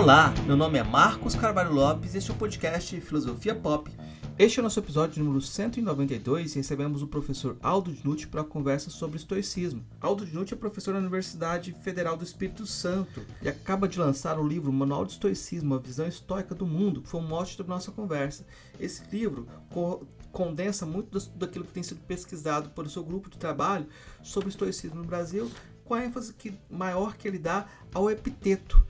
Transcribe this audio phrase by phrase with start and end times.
[0.00, 3.90] Olá, meu nome é Marcos Carvalho Lopes e este é o podcast Filosofia Pop.
[4.38, 8.44] Este é o nosso episódio número 192 e recebemos o professor Aldo Dinucci para a
[8.44, 9.84] conversa sobre estoicismo.
[10.00, 14.48] Aldo Dinucci é professor da Universidade Federal do Espírito Santo e acaba de lançar o
[14.48, 17.92] livro Manual de Estoicismo, a visão estoica do mundo, que foi o mote da nossa
[17.92, 18.46] conversa.
[18.80, 23.86] Esse livro co condensa muito daquilo que tem sido pesquisado pelo seu grupo de trabalho
[24.22, 25.50] sobre estoicismo no Brasil,
[25.84, 28.82] com a ênfase que, maior que ele dá ao epiteto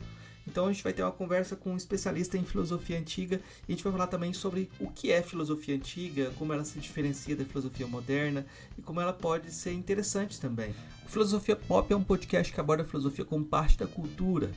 [0.50, 3.74] então a gente vai ter uma conversa com um especialista em filosofia antiga e a
[3.74, 7.44] gente vai falar também sobre o que é filosofia antiga, como ela se diferencia da
[7.44, 8.44] filosofia moderna
[8.76, 10.74] e como ela pode ser interessante também.
[11.06, 14.50] O Filosofia Pop é um podcast que aborda a filosofia como parte da cultura.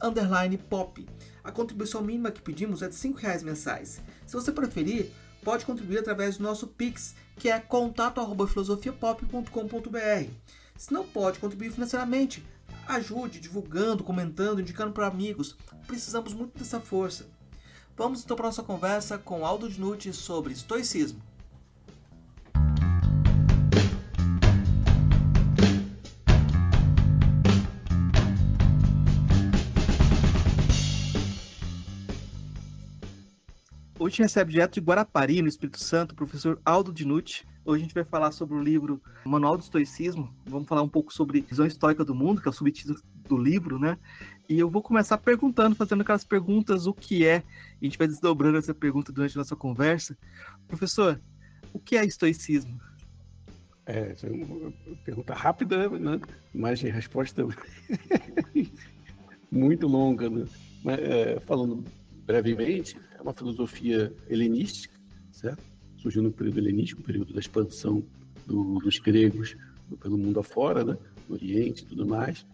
[0.69, 1.05] pop.
[1.43, 4.01] A contribuição mínima que pedimos é de R$ reais mensais.
[4.25, 5.11] Se você preferir,
[5.45, 10.29] pode contribuir através do nosso Pix, que é contato@filosofiapop.com.br.
[10.75, 12.43] Se não pode contribuir financeiramente,
[12.87, 15.55] ajude divulgando, comentando, indicando para amigos.
[15.85, 17.27] Precisamos muito dessa força.
[17.95, 21.21] Vamos então para nossa conversa com Aldo Dinucci sobre estoicismo.
[34.05, 37.43] Hoje recebe direto de Guarapari, no Espírito Santo, o professor Aldo Dinucci.
[37.65, 40.31] Hoje a gente vai falar sobre o livro Manual do Estoicismo.
[40.45, 43.79] Vamos falar um pouco sobre visão histórica do mundo, que é o subtítulo do livro,
[43.79, 43.97] né?
[44.47, 47.37] E eu vou começar perguntando, fazendo aquelas perguntas, o que é?
[47.81, 50.15] A gente vai desdobrando essa pergunta durante a nossa conversa.
[50.67, 51.19] Professor,
[51.73, 52.79] o que é estoicismo?
[53.87, 56.21] É, é pergunta rápida, né?
[56.53, 57.43] mas resposta
[59.51, 60.29] muito longa.
[60.29, 60.45] Né?
[60.83, 61.83] Mas, é, falando
[62.25, 64.95] brevemente, é uma filosofia helenística,
[65.31, 65.63] certo?
[65.97, 68.03] Surgiu no período helenístico, período da expansão
[68.45, 69.55] do, dos gregos
[70.01, 70.97] pelo mundo afora, né?
[71.27, 72.45] no Oriente e tudo mais.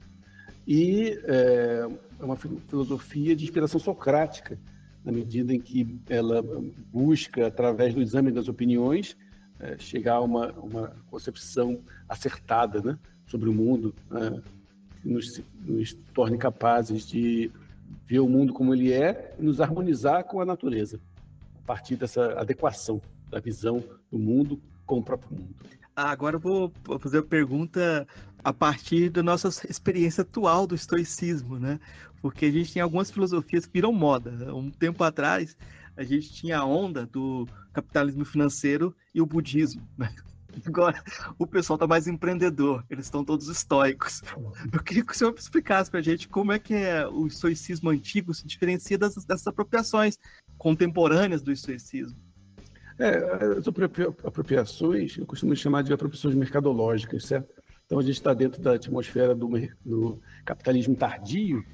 [0.67, 1.87] E é,
[2.19, 4.59] é uma filosofia de inspiração socrática,
[5.03, 6.43] na medida em que ela
[6.91, 9.17] busca, através do exame das opiniões,
[9.59, 12.99] é, chegar a uma, uma concepção acertada né?
[13.25, 14.41] sobre o mundo, né?
[15.01, 17.51] que nos, nos torne capazes de
[18.06, 21.00] ver o mundo como ele é e nos harmonizar com a natureza,
[21.63, 25.56] a partir dessa adequação da visão do mundo com o próprio mundo.
[25.96, 28.07] Ah, agora eu vou fazer a pergunta
[28.44, 31.79] a partir da nossa experiência atual do estoicismo, né?
[32.22, 34.53] Porque a gente tem algumas filosofias que viram moda.
[34.53, 35.58] Um tempo atrás,
[35.96, 40.13] a gente tinha a onda do capitalismo financeiro e o budismo, né?
[40.66, 41.03] Agora,
[41.38, 44.22] o pessoal está mais empreendedor, eles estão todos estoicos.
[44.72, 47.89] Eu queria que o senhor explicasse para a gente como é que é o estoicismo
[47.89, 50.17] antigo se diferencia das, dessas apropriações
[50.57, 52.17] contemporâneas do estoicismo.
[53.00, 53.67] É, as
[54.23, 57.50] apropriações, eu costumo chamar de apropriações mercadológicas, certo?
[57.85, 59.50] Então, a gente está dentro da atmosfera do,
[59.84, 61.66] do capitalismo tardio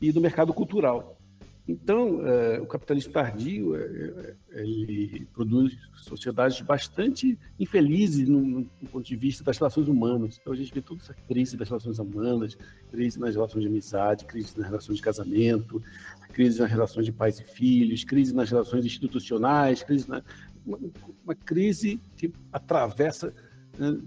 [0.00, 1.17] e do mercado cultural.
[1.68, 9.14] Então, é, o capitalismo tardio é, é, ele produz sociedades bastante infelizes no, ponto de
[9.14, 10.38] vista das relações humanas.
[10.40, 12.56] Então, a gente vê toda essa crise das relações humanas,
[12.90, 15.82] crise nas relações de amizade, crise nas relações de casamento,
[16.32, 20.22] crise nas relações de pais e filhos, crise nas relações institucionais, crise na,
[20.64, 20.78] uma,
[21.22, 23.34] uma, crise que atravessa
[23.78, 23.98] né,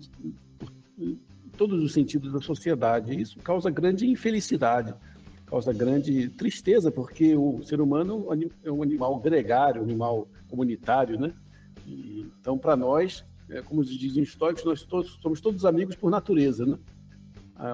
[1.55, 3.21] todos os sentidos da sociedade.
[3.21, 4.95] Isso causa grande infelicidade
[5.51, 8.25] causa grande tristeza, porque o ser humano
[8.63, 11.33] é um animal gregário, um animal comunitário, né?
[11.85, 16.09] E, então, para nós, é, como dizem os históricos, nós todos, somos todos amigos por
[16.09, 16.79] natureza, né?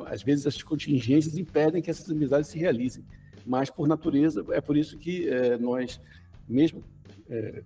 [0.07, 3.05] Às vezes as contingências impedem que essas amizades se realizem,
[3.45, 6.01] mas por natureza, é por isso que é, nós,
[6.45, 6.83] mesmo
[7.29, 7.63] é,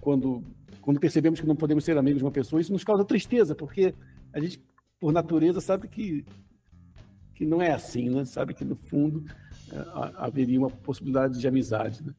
[0.00, 0.42] quando,
[0.82, 3.94] quando percebemos que não podemos ser amigos de uma pessoa, isso nos causa tristeza, porque
[4.32, 4.60] a gente,
[5.00, 6.24] por natureza, sabe que,
[7.34, 8.24] que não é assim, né?
[8.24, 9.24] Sabe que, no fundo,
[10.16, 12.04] haveria uma possibilidade de amizade.
[12.04, 12.14] Né?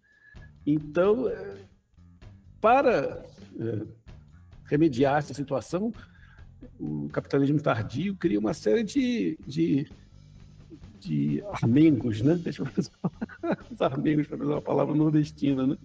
[0.66, 1.58] Então, é,
[2.60, 3.26] para
[3.60, 3.86] é,
[4.66, 5.94] remediar essa situação,
[6.80, 9.88] o capitalismo tardio cria uma série de, de,
[11.00, 12.36] de armengos, né?
[12.36, 12.68] Deixa eu
[13.72, 15.78] os armengos para usar uma palavra nordestina, né?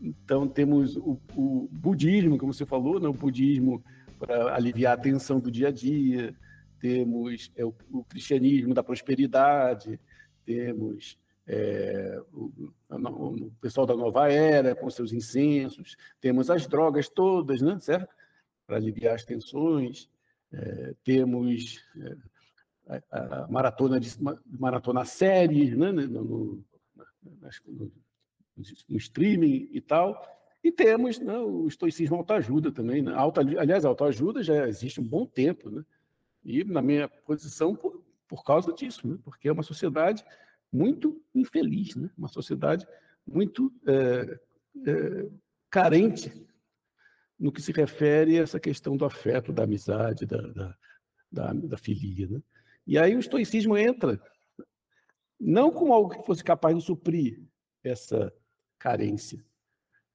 [0.00, 3.08] Então temos o, o, budismo, como você falou, né?
[3.08, 3.82] o budismo
[4.18, 6.34] para aliviar a tensão do dia a dia,
[6.80, 9.98] temos é, o, o, cristianismo da prosperidade,
[10.48, 12.50] temos é, o,
[12.88, 18.14] o, pessoal da nova era com seus incensos, temos as drogas todas, né, certo?
[18.66, 20.08] Para aliviar as tensões,
[20.50, 22.16] é, temos é,
[23.10, 24.10] a, a, maratona de
[24.46, 26.64] maratona séries, né, no, no,
[27.66, 27.92] no,
[28.88, 30.18] no streaming e tal,
[30.64, 33.02] e temos né, o estoicismo autoajuda também.
[33.02, 33.12] Né?
[33.14, 35.84] Auto, aliás, autoajuda já existe um bom tempo, né?
[36.44, 37.76] E na minha posição,
[38.28, 39.18] por, causa disso, né?
[39.24, 40.24] porque é uma sociedade
[40.72, 42.10] muito infeliz, né?
[42.16, 42.86] uma sociedade
[43.26, 44.40] muito é,
[44.86, 45.28] é,
[45.70, 46.46] carente
[47.38, 50.76] no que se refere a essa questão do afeto, da amizade, da, da,
[51.30, 52.28] da, da filia.
[52.28, 52.42] Né?
[52.86, 54.20] E aí o estoicismo entra,
[55.38, 57.40] não como algo que fosse capaz de suprir
[57.82, 58.32] essa
[58.78, 59.44] carência.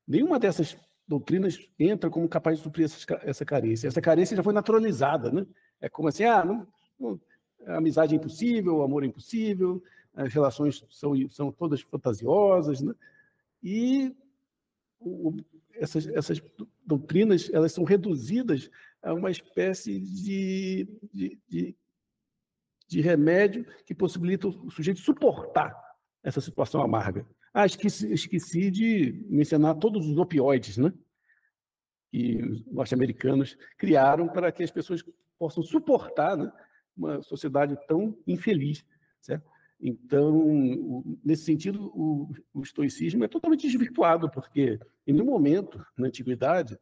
[0.07, 0.77] Nenhuma dessas
[1.07, 2.85] doutrinas entra como capaz de suprir
[3.23, 3.87] essa, carência.
[3.87, 5.45] Essa carência já foi naturalizada, né?
[5.79, 6.67] É como assim, ah, não,
[6.99, 7.19] não,
[7.67, 9.83] amizade é impossível, amor é impossível,
[10.13, 12.93] as relações são, são todas fantasiosas, né?
[13.61, 14.15] E
[14.99, 15.37] o,
[15.73, 16.41] essas, essas
[16.85, 18.69] doutrinas elas são reduzidas
[19.01, 21.75] a uma espécie de, de, de,
[22.87, 25.75] de remédio que possibilita o sujeito suportar
[26.23, 27.25] essa situação amarga.
[27.53, 30.93] Ah, esqueci, esqueci de mencionar todos os opioides, né?
[32.11, 35.03] Que os norte-americanos criaram para que as pessoas
[35.37, 36.51] possam suportar né,
[36.95, 38.85] uma sociedade tão infeliz,
[39.21, 39.51] certo?
[39.85, 46.79] Então, nesse sentido, o, o, estoicismo é totalmente desvirtuado, porque em nenhum momento na antiguidade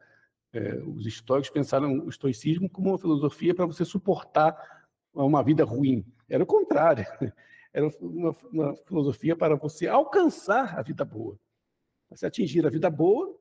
[0.53, 4.55] é, os estoicos pensaram o estoicismo como uma filosofia para você suportar
[5.13, 6.05] uma vida ruim.
[6.29, 7.05] Era o contrário.
[7.73, 11.39] Era uma, uma filosofia para você alcançar a vida boa.
[12.09, 13.35] Você atingir a vida boa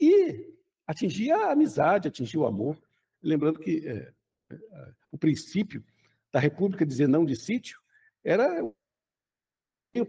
[0.00, 0.54] e
[0.86, 2.78] atingir a amizade, atingir o amor.
[3.20, 4.12] Lembrando que é,
[4.50, 5.84] é, o princípio
[6.32, 7.78] da República dizer não de sítio
[8.24, 8.48] era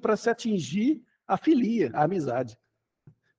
[0.02, 2.58] para se atingir a filia, a amizade.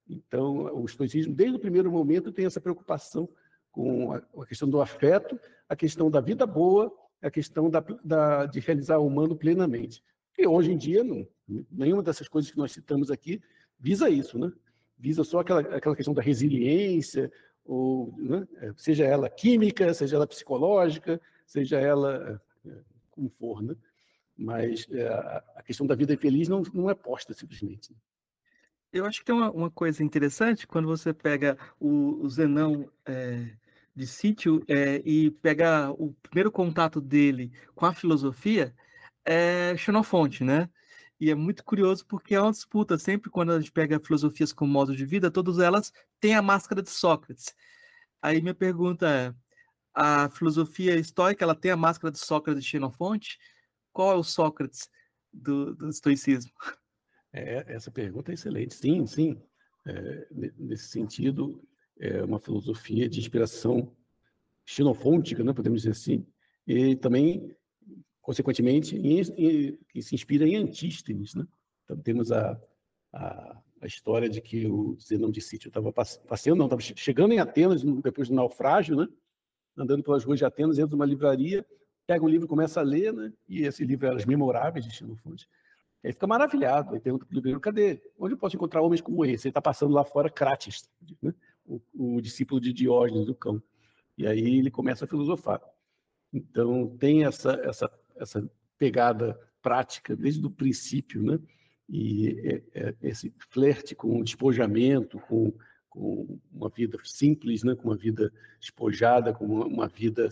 [0.09, 3.29] Então, o estoicismo, desde o primeiro momento, tem essa preocupação
[3.73, 6.93] com a, questão do afeto, a questão da vida boa,
[7.23, 10.05] a questão da, da, de realizar o humano plenamente.
[10.39, 11.27] E hoje em dia, não,
[11.71, 13.41] nenhuma dessas coisas que nós citamos aqui
[13.79, 14.53] visa isso, né?
[14.99, 17.33] Visa só aquela, aquela questão da resiliência,
[17.65, 18.47] ou, né?
[18.77, 22.41] Seja ela química, seja ela psicológica, seja ela
[23.11, 23.75] como for, né?
[24.37, 25.06] Mas é,
[25.56, 27.93] a questão da vida feliz não, não é posta simplesmente.
[27.93, 27.99] Né?
[28.93, 33.56] Eu acho que tem uma, uma coisa interessante quando você pega o, o Zenão é,
[33.94, 38.75] de sítio é, e pega o primeiro contato dele com a filosofia,
[39.25, 40.69] é Xenofonte, né?
[41.20, 42.99] E é muito curioso porque é uma disputa.
[42.99, 46.82] Sempre quando a gente pega filosofias como modo de vida, todas elas têm a máscara
[46.82, 47.55] de Sócrates.
[48.20, 49.34] Aí minha pergunta é:
[49.94, 53.38] a filosofia estoica ela tem a máscara de Sócrates de Xenofonte?
[53.93, 54.91] Qual é o Sócrates
[55.32, 56.52] do, do estoicismo?
[57.32, 58.75] É, essa pergunta é excelente.
[58.75, 59.41] Sim, sim.
[59.87, 60.26] É,
[60.58, 61.62] nesse sentido,
[61.99, 63.94] é uma filosofia de inspiração
[64.64, 66.26] xenofôntica, né, podemos dizer assim,
[66.67, 67.55] e também
[68.25, 71.35] consequentemente, em, em, que se inspira em Antístenes.
[71.35, 71.47] Né?
[71.85, 72.58] Então, temos a,
[73.12, 77.38] a, a, história de que o Zenão de Sítio estava passeando, não, estava chegando em
[77.38, 79.07] Atenas, depois do naufrágio, né?
[79.76, 81.64] Andando pelas ruas de Atenas, entra numa livraria,
[82.07, 83.33] pega um livro começa a ler, né?
[83.49, 85.49] e esse livro é As Memoráveis de Xenofonte.
[86.04, 88.02] Aí fica maravilhado, aí pergunta para o livreiro, cadê?
[88.19, 89.47] Onde eu posso encontrar homens como esse?
[89.47, 90.88] Ele está passando lá fora Crates,
[91.23, 91.33] né?
[91.64, 93.62] o, o discípulo de Diógenes, do cão.
[94.19, 95.62] E aí ele começa a filosofar.
[96.33, 101.38] Então, tem essa, essa essa pegada prática desde o princípio, né?
[101.88, 105.52] E é, é, esse flerte com o despojamento, com,
[105.95, 107.75] com uma vida simples, né?
[107.75, 110.29] com uma vida despojada, com uma, uma vida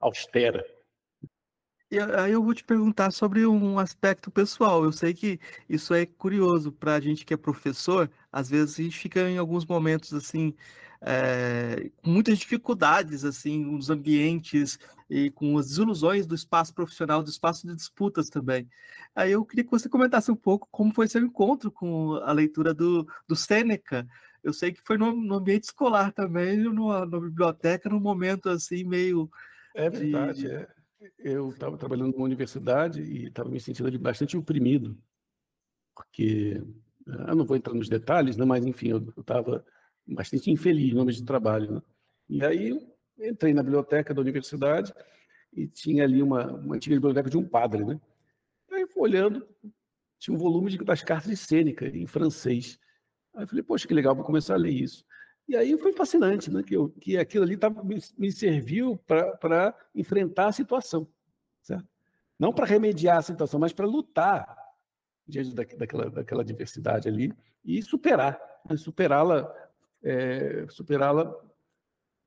[0.00, 0.64] austera.
[1.90, 4.82] E aí eu vou te perguntar sobre um aspecto pessoal.
[4.82, 5.38] Eu sei que
[5.68, 8.10] isso é curioso para a gente que é professor.
[8.32, 10.54] Às vezes a gente fica em alguns momentos assim
[11.02, 14.78] é, com muitas dificuldades assim nos ambientes
[15.10, 18.66] e com as desilusões do espaço profissional, do espaço de disputas também.
[19.14, 22.72] Aí eu queria que você comentasse um pouco como foi seu encontro com a leitura
[22.72, 24.08] do, do Sêneca.
[24.42, 28.84] Eu sei que foi no, no ambiente escolar também, numa, numa biblioteca, num momento assim
[28.84, 29.30] meio
[29.74, 30.42] é verdade.
[30.42, 30.68] De, é
[31.18, 34.96] eu estava trabalhando numa universidade e estava me sentindo bastante oprimido,
[35.94, 36.62] porque
[37.08, 39.64] ah, eu não vou entrar nos detalhes, né, mas enfim, eu estava
[40.06, 41.72] bastante infeliz no ambiente de trabalho.
[41.72, 41.82] Né?
[42.28, 44.92] E aí entrei na biblioteca da universidade
[45.52, 48.00] e tinha ali uma, uma antiga biblioteca de um padre, né?
[48.70, 49.46] Aí fui olhando,
[50.18, 52.78] tinha um volume de, das cartas de Sêneca em francês.
[53.34, 55.04] Aí eu falei, poxa, que legal, vou começar a ler isso.
[55.48, 56.62] E aí foi fascinante, né?
[56.62, 61.08] Que, eu, que aquilo ali tava, me, me serviu para enfrentar a situação.
[61.62, 61.86] certo?
[62.38, 64.56] Não para remediar a situação, mas para lutar
[65.26, 67.32] diante daquela, daquela diversidade ali
[67.64, 68.76] e superar, né?
[68.76, 69.52] superá-la
[70.02, 71.32] é, superá-la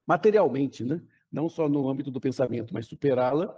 [0.08, 1.02] materialmente, né?
[1.32, 3.54] não só no âmbito do pensamento, mas superá-la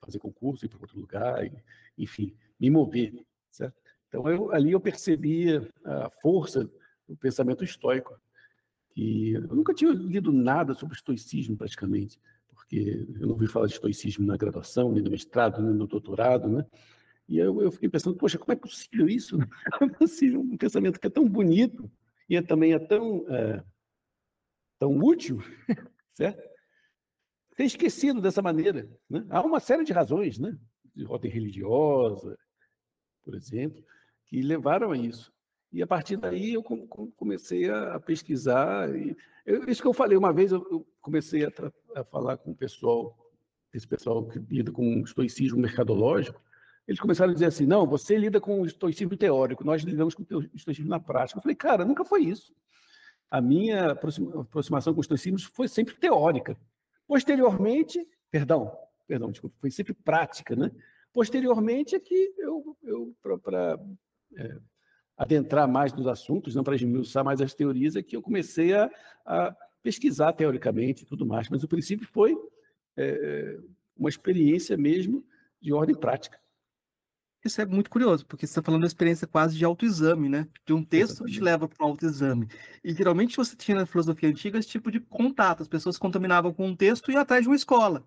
[0.00, 1.52] fazer concurso, ir para outro lugar, e,
[1.98, 3.24] enfim, me mover.
[3.50, 3.80] Certo?
[4.14, 6.70] Então, eu, ali eu percebia a força
[7.08, 8.16] do pensamento estoico.
[8.96, 13.72] E eu nunca tinha lido nada sobre estoicismo, praticamente, porque eu não ouvi falar de
[13.72, 16.64] estoicismo na graduação, nem no mestrado, nem no doutorado, né?
[17.28, 19.36] E eu, eu fiquei pensando, poxa, como é possível isso?
[19.78, 21.90] Como é possível um pensamento que é tão bonito
[22.28, 23.64] e é, também é tão, é,
[24.78, 25.42] tão útil,
[26.14, 26.40] certo?
[27.56, 28.88] Ser esquecido dessa maneira.
[29.10, 29.26] Né?
[29.28, 30.56] Há uma série de razões, né?
[30.94, 32.38] de ordem religiosa,
[33.24, 33.82] por exemplo,
[34.26, 35.32] que levaram a isso.
[35.72, 36.62] E a partir daí eu
[37.16, 38.94] comecei a pesquisar.
[38.94, 41.50] E eu, isso que eu falei uma vez, eu comecei a,
[41.96, 43.18] a, falar com o pessoal,
[43.72, 46.40] esse pessoal que lida com estoicismo mercadológico.
[46.86, 50.22] Eles começaram a dizer assim: não, você lida com o estoicismo teórico, nós lidamos com
[50.22, 51.38] o estoicismo na prática.
[51.38, 52.54] Eu falei, cara, nunca foi isso.
[53.28, 56.56] A minha aproximação com o estoicismo foi sempre teórica.
[57.04, 58.78] Posteriormente, perdão,
[59.08, 60.70] perdão, desculpa, foi sempre prática, né?
[61.12, 63.78] Posteriormente é que eu, eu para
[64.36, 64.58] é,
[65.16, 68.90] adentrar mais nos assuntos, não para esmiuçar mais as teorias, é que eu comecei a,
[69.24, 71.48] a pesquisar teoricamente e tudo mais.
[71.48, 72.36] Mas o princípio foi
[72.96, 73.58] é,
[73.96, 75.24] uma experiência mesmo
[75.60, 76.38] de ordem prática.
[77.44, 80.48] Isso é muito curioso, porque você está falando da experiência quase de autoexame, né?
[80.64, 82.48] De um texto que te leva para um autoexame.
[82.82, 86.66] E geralmente você tinha na filosofia antiga esse tipo de contato, as pessoas contaminavam com
[86.66, 88.02] um texto e atrás de uma escola.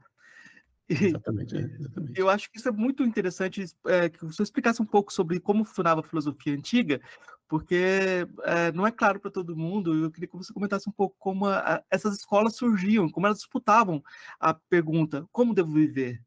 [0.89, 2.20] Exatamente, é, exatamente.
[2.20, 5.63] Eu acho que isso é muito interessante é, que você explicasse um pouco sobre como
[5.65, 7.01] funcionava a filosofia antiga,
[7.48, 9.94] porque é, não é claro para todo mundo.
[9.94, 13.39] Eu queria que você comentasse um pouco como a, a, essas escolas surgiam, como elas
[13.39, 14.03] disputavam
[14.39, 16.22] a pergunta: como devo viver?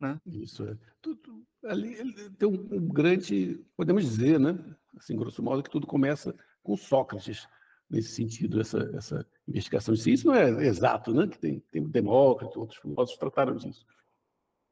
[0.00, 0.20] Né?
[0.26, 0.76] Isso é.
[1.00, 1.96] Tudo, ali
[2.32, 4.58] tem um, um grande, podemos dizer, né?
[4.96, 7.48] Assim, grosso modo, que tudo começa com Sócrates
[7.88, 9.94] nesse sentido, essa, essa investigação.
[9.94, 11.26] Isso não é exato, né?
[11.26, 13.86] que tem, tem Demócrito, outros filósofos trataram disso.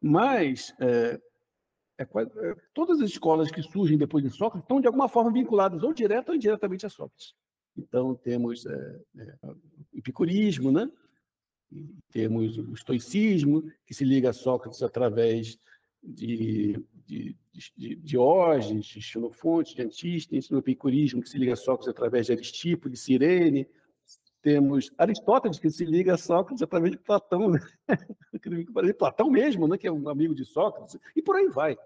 [0.00, 1.20] Mas é,
[1.98, 5.82] é, é, todas as escolas que surgem depois de Sócrates estão, de alguma forma, vinculadas
[5.82, 7.34] ou direta ou indiretamente a Sócrates.
[7.76, 9.56] Então, temos é, é, o
[9.98, 10.90] epicurismo, né?
[12.10, 15.58] temos o estoicismo, que se liga a Sócrates através
[16.02, 17.36] de, de,
[17.76, 22.32] de, Diógenes, de Xenofonte, de Antístenes, no epicurismo, que se liga a Sócrates através de
[22.32, 23.68] Aristipo, de Cirene.
[24.40, 27.60] Temos Aristóteles, que se liga a Sócrates através de Platão, né?
[28.98, 29.78] Platão mesmo, né?
[29.78, 31.76] que é um amigo de Sócrates, e por aí vai.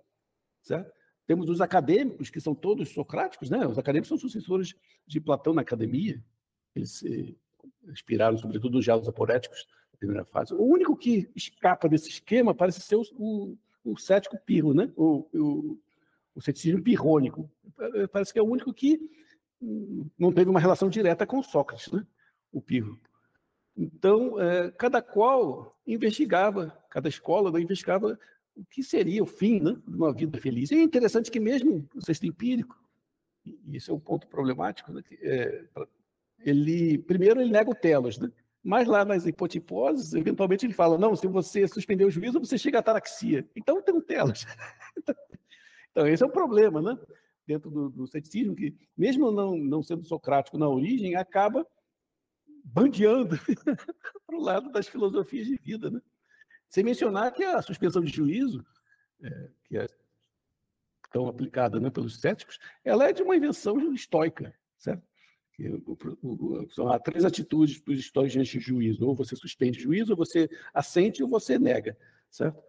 [0.63, 0.91] Certo?
[1.27, 3.67] Temos os acadêmicos, que são todos socráticos, né?
[3.67, 4.75] os acadêmicos são sucessores
[5.07, 6.23] de Platão na academia,
[6.75, 7.37] eles se
[7.89, 10.55] inspiraram sobretudo nos diálogos aporéticos primeira fase.
[10.55, 14.93] O único que escapa desse esquema parece ser o, o o cético pirro, né?
[14.97, 15.79] o, o,
[16.35, 17.49] o ceticismo pirrônico.
[18.13, 19.01] Parece que é o único que
[20.19, 22.05] não teve uma relação direta com Sócrates, né?
[22.53, 22.99] o pirro.
[23.77, 28.19] Então, é, cada qual investigava, cada escola né, investigava
[28.57, 30.71] o que seria o fim né, de uma vida feliz.
[30.71, 32.77] E é interessante que mesmo o sexto empírico,
[33.45, 35.65] e esse é um ponto problemático, né, é,
[36.41, 38.33] ele primeiro ele nega o telos, né?
[38.67, 42.79] Mas lá nas hipotiposes, eventualmente ele fala: não, se você suspender o juízo, você chega
[42.79, 43.49] à ataraxia.
[43.55, 44.45] Então tem um telos.
[45.93, 46.99] então, esse é o problema, né?
[47.47, 51.65] Dentro do, do ceticismo, que mesmo não, não sendo socrático na origem, acaba
[52.65, 53.39] bandeando
[54.27, 56.03] para o lado das filosofias de vida, né?
[56.69, 58.67] Sem mencionar que a suspensão de juízo,
[59.23, 59.87] é, que é
[61.13, 65.07] tão aplicada né, pelos céticos, ela é de uma invenção estoica, certo?
[66.93, 69.07] Há três atitudes dos históricos diante de juízo.
[69.07, 71.97] Ou você suspende o juízo, ou você assente, ou você nega.
[72.31, 72.63] Certo?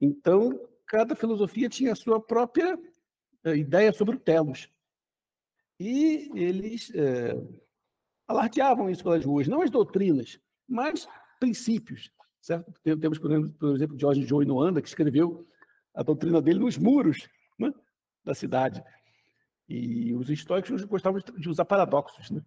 [0.00, 2.78] Então, cada filosofia tinha a sua própria
[3.44, 4.68] eh, ideia sobre o telos.
[5.78, 7.34] E eles é,
[8.26, 11.08] alardeavam isso pelas ruas, não as doutrinas, mas
[11.40, 12.10] princípios.
[12.40, 12.72] Certo?
[12.82, 13.30] Temos, por
[13.74, 15.46] exemplo George Joy Noanda, que escreveu
[15.94, 17.72] a doutrina dele nos muros né,
[18.24, 18.82] da cidade.
[19.74, 22.42] E os estoicos gostavam de usar paradoxos, né?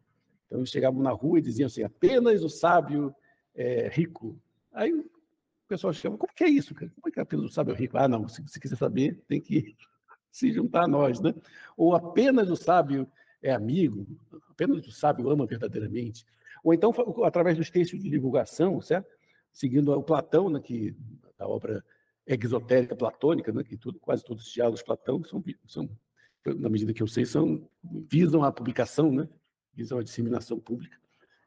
[0.46, 3.16] Então eles chegavam na rua e diziam assim: apenas o sábio
[3.56, 4.40] é rico.
[4.72, 5.10] Aí o
[5.68, 6.76] pessoal chama: como que é isso?
[6.76, 6.92] Cara?
[6.94, 7.98] Como é que é apenas o sábio é rico?
[7.98, 9.76] Ah, não, se você quiser saber, tem que
[10.30, 11.34] se juntar a nós, né?
[11.76, 14.06] Ou apenas o sábio é amigo,
[14.52, 16.24] apenas o sábio ama verdadeiramente.
[16.64, 19.10] Ou então, através dos textos de divulgação, certo?
[19.52, 20.96] Seguindo o Platão, né, que,
[21.40, 21.84] a obra
[22.28, 25.90] exotérica platônica, né, que tudo, quase todos os diálogos Platão são, são
[26.46, 29.28] na medida que eu sei, são, visam a publicação, né?
[29.74, 30.98] visam a disseminação pública.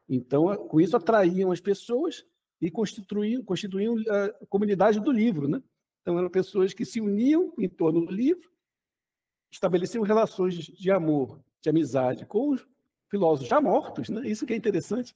[0.07, 2.25] Então, com isso, atraíam as pessoas
[2.61, 5.47] e constituíam, constituíam a comunidade do livro.
[5.47, 5.61] Né?
[6.01, 8.49] Então, eram pessoas que se uniam em torno do livro,
[9.51, 12.67] estabeleciam relações de amor, de amizade com os
[13.09, 14.27] filósofos já mortos, né?
[14.27, 15.15] Isso que é interessante.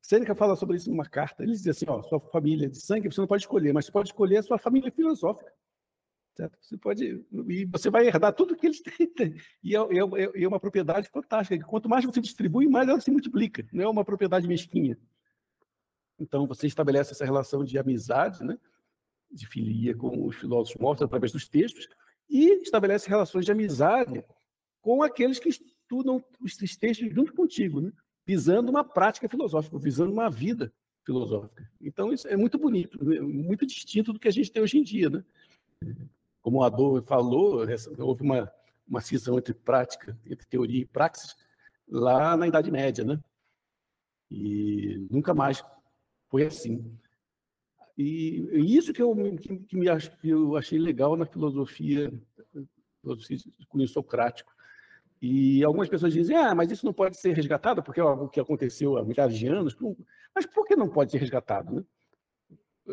[0.00, 1.42] Sêneca fala sobre isso numa carta.
[1.42, 4.08] Ele diz assim: ó, sua família de sangue você não pode escolher, mas você pode
[4.10, 5.52] escolher a sua família filosófica.
[6.34, 6.58] Certo?
[6.62, 8.80] Você pode e você vai herdar tudo que eles
[9.14, 9.36] têm.
[9.62, 11.64] E é, é, é, uma propriedade fantástica.
[11.66, 13.66] Quanto mais você distribui, mais ela se multiplica.
[13.72, 14.98] Não é uma propriedade mesquinha.
[16.18, 18.58] Então você estabelece essa relação de amizade, né?
[19.30, 21.88] de filia com os filósofos mortos através dos textos
[22.28, 24.22] e estabelece relações de amizade
[24.80, 27.92] com aqueles que estudam esses textos junto contigo, né?
[28.26, 30.72] visando uma prática filosófica, visando uma vida
[31.04, 31.68] filosófica.
[31.80, 33.20] Então, isso é muito bonito, né?
[33.20, 35.10] muito distinto do que a gente tem hoje em dia.
[35.10, 35.24] Né?
[36.42, 37.64] Como o Adorno falou,
[37.98, 38.52] houve uma,
[38.86, 41.36] uma cisão entre prática, entre teoria e praxis,
[41.88, 43.04] lá na Idade Média.
[43.04, 43.18] Né?
[44.30, 45.64] E nunca mais
[46.28, 46.98] foi assim.
[47.96, 49.86] E, isso que eu, que, que me
[50.20, 52.12] que eu achei legal na filosofia,
[53.00, 54.52] filosofia de cunho socrático.
[55.20, 58.40] E algumas pessoas dizem, ah, mas isso não pode ser resgatado porque é algo que
[58.40, 59.76] aconteceu há milhares de anos.
[60.34, 61.72] Mas por que não pode ser resgatado?
[61.76, 61.84] Né?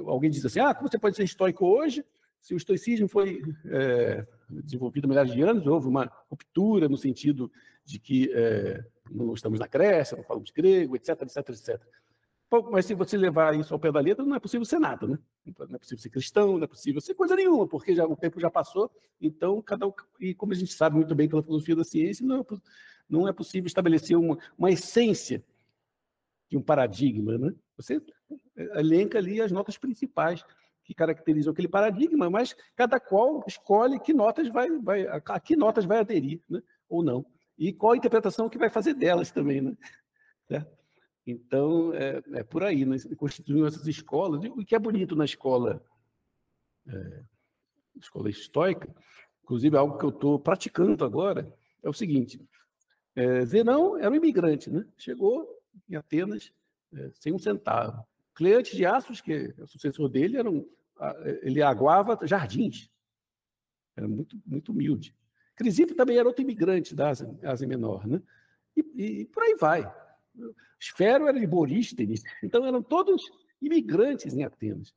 [0.05, 2.05] Alguém diz assim, ah, como você pode ser estoico hoje
[2.41, 7.51] se o estoicismo foi é, desenvolvido há milhares de anos, houve uma ruptura no sentido
[7.85, 11.81] de que é, não estamos na Grécia, não falamos grego, etc, etc, etc.
[12.71, 15.19] Mas se você levar isso ao pé da letra, não é possível ser nada, né?
[15.45, 18.39] Não é possível ser cristão, não é possível ser coisa nenhuma, porque já o tempo
[18.39, 18.91] já passou.
[19.21, 22.39] Então, cada um, e como a gente sabe muito bem pela filosofia da ciência, não
[22.39, 22.45] é,
[23.07, 25.43] não é possível estabelecer uma, uma essência
[26.49, 27.53] de um paradigma, né?
[27.77, 28.01] Você
[28.73, 30.43] elenca ali as notas principais
[30.89, 35.85] que caracterizam aquele paradigma, mas cada qual escolhe que notas vai, vai a que notas
[35.85, 36.63] vai aderir, né?
[36.89, 37.23] Ou não.
[37.55, 40.65] E qual a interpretação que vai fazer delas também, né?
[41.27, 42.97] Então, é, é por aí, né?
[43.15, 44.43] constituíram essas escolas.
[44.45, 45.79] o que é bonito na escola,
[46.87, 47.23] é,
[47.95, 48.91] escola estoica,
[49.43, 52.41] inclusive algo que eu estou praticando agora, é o seguinte:
[53.15, 54.83] é, Zenão era um imigrante, né?
[54.97, 55.47] chegou
[55.87, 56.51] em Atenas
[56.95, 58.03] é, sem um centavo.
[58.39, 60.65] Cleante de Assos, que é o sucessor dele, era um,
[61.41, 62.89] ele aguava jardins,
[63.97, 65.13] era muito, muito humilde.
[65.57, 68.21] Crisipo também era outro imigrante da Ásia, Ásia Menor, né?
[68.77, 69.93] E, e, por aí vai.
[70.79, 73.29] Esfero era de Borístenes, então eram todos
[73.61, 74.95] imigrantes em Atenas.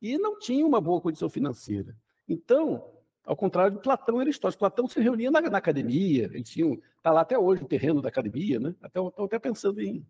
[0.00, 1.96] E não tinham uma boa condição financeira.
[2.28, 6.80] Então, ao contrário de Platão e Aristóteles, Platão se reunia na, na academia, eles tinham,
[6.96, 8.72] está lá até hoje o terreno da academia, né?
[8.80, 10.06] Até, até pensando em,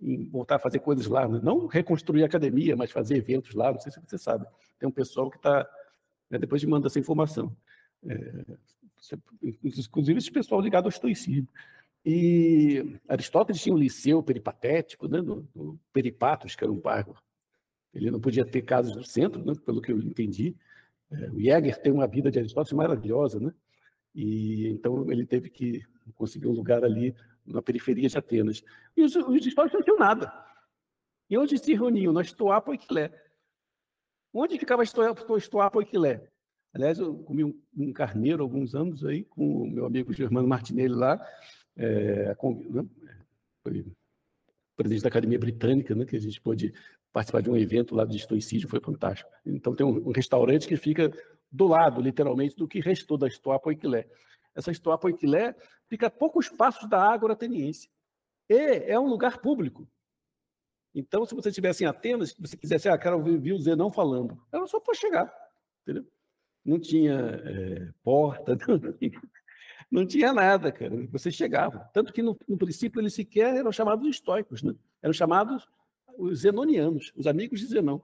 [0.00, 1.40] em voltar a fazer coisas lá, né?
[1.42, 4.46] não reconstruir a academia, mas fazer eventos lá, não sei se você sabe.
[4.78, 5.68] Tem um pessoal que está,
[6.30, 7.54] né, depois de manda essa informação.
[8.06, 8.44] É,
[9.64, 11.48] inclusive esse pessoal ligado ao estoicismo.
[12.04, 17.16] E Aristóteles tinha um liceu peripatético, né, no, Peripatos, que era um bairro.
[17.92, 20.56] Ele não podia ter casas no centro, né, pelo que eu entendi.
[21.10, 23.52] É, o Jäger tem uma vida de Aristóteles maravilhosa, né?
[24.14, 25.82] E então ele teve que
[26.14, 27.14] conseguir um lugar ali
[27.48, 28.62] na periferia de Atenas.
[28.96, 30.32] E os, os não tinham nada.
[31.30, 32.12] E onde se reuniam?
[32.12, 33.12] Na Estoapa e Quilé.
[34.32, 36.28] Onde ficava Estoapa e Quilé?
[36.72, 40.94] Aliás, eu comi um, um carneiro alguns anos aí com o meu amigo Germano Martinelli
[40.94, 41.20] lá,
[41.76, 42.36] é,
[42.70, 42.86] né,
[43.62, 43.86] foi
[44.76, 46.72] presidente da Academia Britânica, né, que a gente pôde
[47.12, 49.30] participar de um evento lá de estoicídio, foi fantástico.
[49.44, 51.10] Então tem um, um restaurante que fica
[51.50, 54.06] do lado, literalmente, do que restou da Stoa Poiquilé.
[54.54, 55.56] Essa Stoa Poiquilé
[55.88, 57.90] fica a poucos passos da Ágora Ateniense.
[58.48, 59.88] E é um lugar público.
[60.94, 64.40] Então, se você estivesse em Atenas, se você quisesse, ah, quero ouvir o Zenão falando,
[64.50, 65.32] era só para chegar,
[65.82, 66.06] entendeu?
[66.64, 69.22] Não tinha é, porta, não tinha,
[69.90, 70.94] não tinha nada, cara.
[71.12, 71.88] Você chegava.
[71.92, 74.74] Tanto que, no, no princípio, eles sequer eram chamados estoicos, né?
[75.02, 75.68] Eram chamados
[76.18, 78.02] os zenonianos, os amigos de Zenão.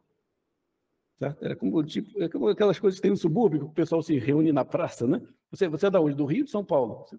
[1.18, 1.44] Certo?
[1.44, 4.18] Era como, tipo, é como aquelas coisas que tem no subúrbio, que o pessoal se
[4.18, 5.20] reúne na praça, né?
[5.50, 6.16] Você, você é da onde?
[6.16, 7.04] Do Rio de São Paulo?
[7.06, 7.18] Você...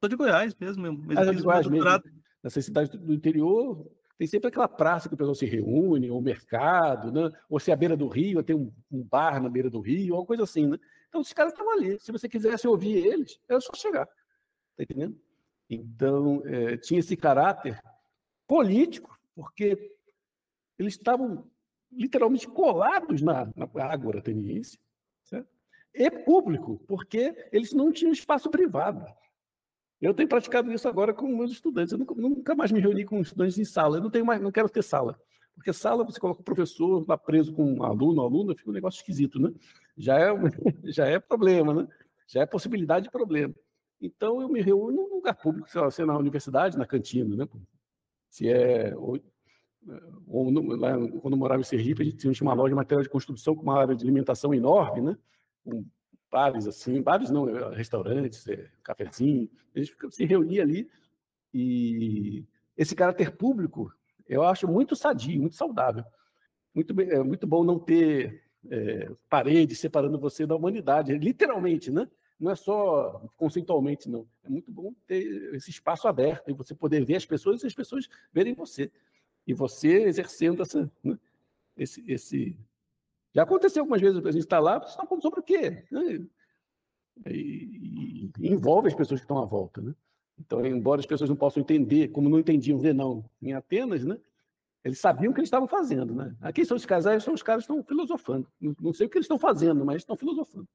[0.00, 0.82] Sou de Goiás mesmo.
[0.82, 1.04] mesmo.
[1.16, 2.02] Ah, é de Goiás mesmo.
[2.42, 3.86] Nessas cidades do interior,
[4.16, 7.30] tem sempre aquela praça que o pessoal se reúne, ou mercado, né?
[7.50, 10.14] ou se é à beira do rio, tem um, um bar na beira do rio,
[10.14, 10.66] alguma coisa assim.
[10.66, 10.78] Né?
[11.08, 12.00] Então, os caras estavam ali.
[12.00, 14.08] Se você quisesse ouvir eles, era só chegar.
[14.70, 15.20] Está entendendo?
[15.68, 17.78] Então, é, tinha esse caráter
[18.48, 19.94] político, porque
[20.78, 21.46] eles estavam
[21.92, 24.78] literalmente colados na, na ágora ateniense,
[25.24, 25.48] certo?
[25.92, 29.04] e público, porque eles não tinham espaço privado.
[30.00, 31.92] Eu tenho praticado isso agora com meus estudantes.
[31.92, 33.98] Eu nunca, nunca, mais me reuni com estudantes em sala.
[33.98, 35.18] Eu não tenho mais, não quero ter sala.
[35.54, 39.38] Porque sala você coloca o professor lá preso com um aluno, fica um negócio esquisito,
[39.38, 39.52] né?
[39.96, 40.30] Já é,
[40.84, 41.88] já é problema, né?
[42.26, 43.54] Já é possibilidade de problema.
[44.00, 47.36] Então eu me reúno num lugar público, sei lá, se é na universidade, na cantina,
[47.36, 47.46] né?
[48.30, 48.94] Se é
[50.26, 53.02] ou no, lá, quando eu morava em Sergipe, a gente tinha uma loja de material
[53.02, 55.18] de construção com uma área de alimentação enorme, né?
[55.64, 55.84] Com
[56.30, 59.50] bares assim, bares não, restaurantes, é, cafezinho.
[59.74, 60.88] A gente se reunia ali
[61.52, 62.44] e
[62.76, 63.92] esse caráter público
[64.26, 66.04] eu acho muito sadio, muito saudável.
[66.72, 72.08] Muito, é muito bom não ter é, paredes separando você da humanidade, literalmente, né?
[72.38, 74.26] Não é só conceitualmente, não.
[74.44, 77.74] É muito bom ter esse espaço aberto e você poder ver as pessoas e as
[77.74, 78.90] pessoas verem você.
[79.46, 81.18] E você exercendo essa, né?
[81.76, 82.56] esse, esse.
[83.34, 85.84] Já aconteceu algumas vezes, a gente está lá, você está falando sobre o quê?
[85.90, 86.26] Né?
[87.26, 89.94] E, e, envolve as pessoas que estão à volta, né?
[90.38, 94.18] Então, embora as pessoas não possam entender, como não entendiam não em Atenas, né?
[94.82, 96.34] Eles sabiam o que eles estavam fazendo, né?
[96.40, 98.48] Aqui são os casais, são os caras que estão filosofando.
[98.80, 100.66] Não sei o que eles estão fazendo, mas estão filosofando.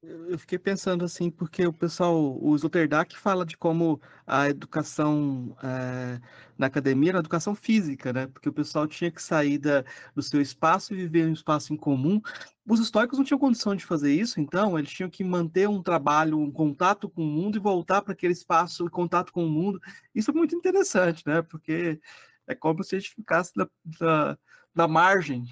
[0.00, 6.20] Eu fiquei pensando assim, porque o pessoal, o Sloterdijk fala de como a educação é,
[6.56, 8.28] na academia era educação física, né?
[8.28, 9.84] Porque o pessoal tinha que sair da,
[10.14, 12.20] do seu espaço e viver em um espaço em comum.
[12.64, 16.38] Os estoicos não tinham condição de fazer isso, então eles tinham que manter um trabalho,
[16.38, 19.80] um contato com o mundo e voltar para aquele espaço, e contato com o mundo.
[20.14, 21.42] Isso é muito interessante, né?
[21.42, 22.00] Porque
[22.46, 23.68] é como se a gente ficasse na,
[24.00, 24.38] na,
[24.74, 25.44] na margem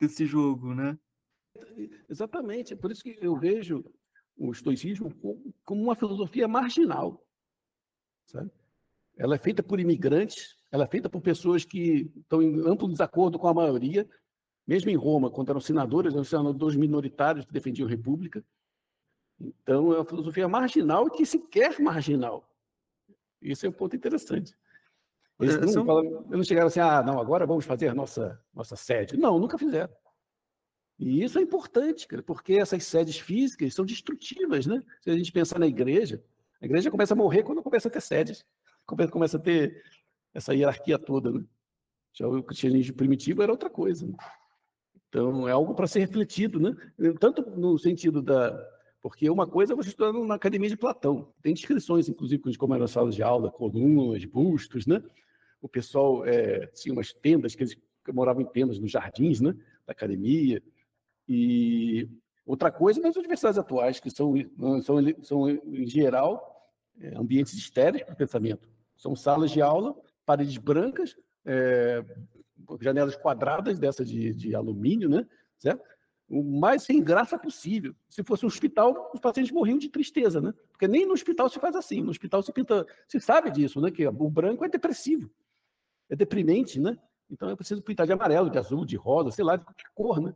[0.00, 0.98] desse jogo, né?
[2.08, 3.84] Exatamente, é por isso que eu vejo
[4.36, 5.12] o estoicismo
[5.64, 7.24] como uma filosofia marginal.
[8.24, 8.50] Sabe?
[9.16, 13.38] Ela é feita por imigrantes, ela é feita por pessoas que estão em amplo desacordo
[13.38, 14.08] com a maioria,
[14.66, 18.44] mesmo em Roma, quando eram senadores, eram senadores minoritários que defendiam a república.
[19.40, 22.48] Então, é uma filosofia marginal que sequer marginal.
[23.40, 24.54] Isso é um ponto interessante.
[25.40, 28.76] Eles é, não, falam, não chegaram assim, ah, não, agora vamos fazer a nossa, nossa
[28.76, 29.16] sede.
[29.16, 29.92] Não, nunca fizeram.
[30.98, 34.82] E isso é importante, cara, porque essas sedes físicas são destrutivas, né?
[35.00, 36.22] Se a gente pensar na igreja,
[36.60, 38.44] a igreja começa a morrer quando começa a ter sedes,
[38.84, 39.80] começa a ter
[40.34, 41.44] essa hierarquia toda, né?
[42.12, 44.06] Já o cristianismo primitivo era outra coisa.
[44.06, 44.14] Né?
[45.08, 46.74] Então, é algo para ser refletido, né?
[47.20, 48.58] Tanto no sentido da.
[49.00, 51.32] Porque uma coisa é você estudando na academia de Platão.
[51.40, 55.00] Tem descrições, inclusive, como eram as salas de aula, colunas, bustos, né?
[55.62, 57.76] O pessoal é, tinha umas tendas, que eles
[58.12, 59.54] moravam em tendas nos jardins, né?
[59.86, 60.60] Da academia.
[61.28, 62.08] E
[62.46, 64.34] outra coisa nas universidades atuais, que são,
[64.82, 68.68] são, são em geral, é, ambientes estéreis para o pensamento.
[68.96, 72.04] São salas de aula, paredes brancas, é,
[72.80, 75.26] janelas quadradas dessas de, de alumínio, né?
[75.58, 75.82] Certo?
[76.28, 77.94] o mais sem graça possível.
[78.08, 80.52] Se fosse um hospital, os pacientes morriam de tristeza, né?
[80.70, 82.02] Porque nem no hospital se faz assim.
[82.02, 83.90] No hospital se pinta, se sabe disso, né?
[83.90, 85.30] Que o branco é depressivo,
[86.08, 86.98] é deprimente, né?
[87.30, 90.20] Então é preciso pintar de amarelo, de azul, de rosa, sei lá, de que cor,
[90.20, 90.34] né?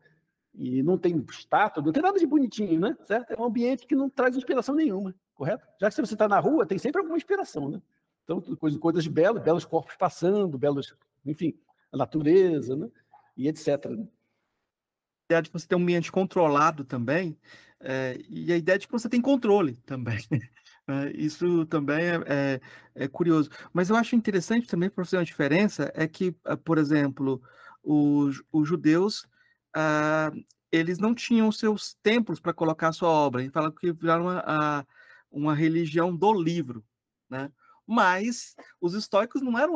[0.54, 2.96] E não tem estátua, não tem nada de bonitinho, né?
[3.04, 3.32] Certo?
[3.32, 5.66] É um ambiente que não traz inspiração nenhuma, correto?
[5.80, 7.82] Já que se você está na rua, tem sempre alguma inspiração, né?
[8.24, 11.58] Então, coisas, coisas belas, belos corpos passando, belos, enfim,
[11.90, 12.88] a natureza, né?
[13.36, 13.86] E etc.
[13.86, 14.02] Né?
[14.02, 17.36] A ideia de você ter um ambiente controlado também,
[17.80, 20.18] é, e a ideia de que você tem controle também.
[20.88, 22.60] É, isso também é, é,
[22.96, 23.48] é, curioso.
[23.72, 26.34] Mas eu acho interessante também, para fazer uma diferença, é que,
[26.64, 27.40] por exemplo,
[27.84, 29.28] os, os judeus
[29.76, 33.42] uh, eles não tinham seus templos para colocar a sua obra.
[33.42, 34.86] Ele fala que viraram uma,
[35.30, 36.84] uma religião do livro,
[37.28, 37.50] né?
[37.86, 39.74] Mas os estoicos não eram,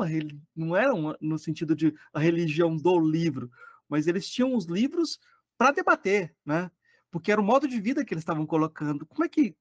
[0.54, 3.50] não eram no sentido de a religião do livro,
[3.88, 5.18] mas eles tinham os livros
[5.59, 6.70] para debater, né?
[7.11, 9.04] Porque era o modo de vida que eles estavam colocando.
[9.06, 9.56] Como é que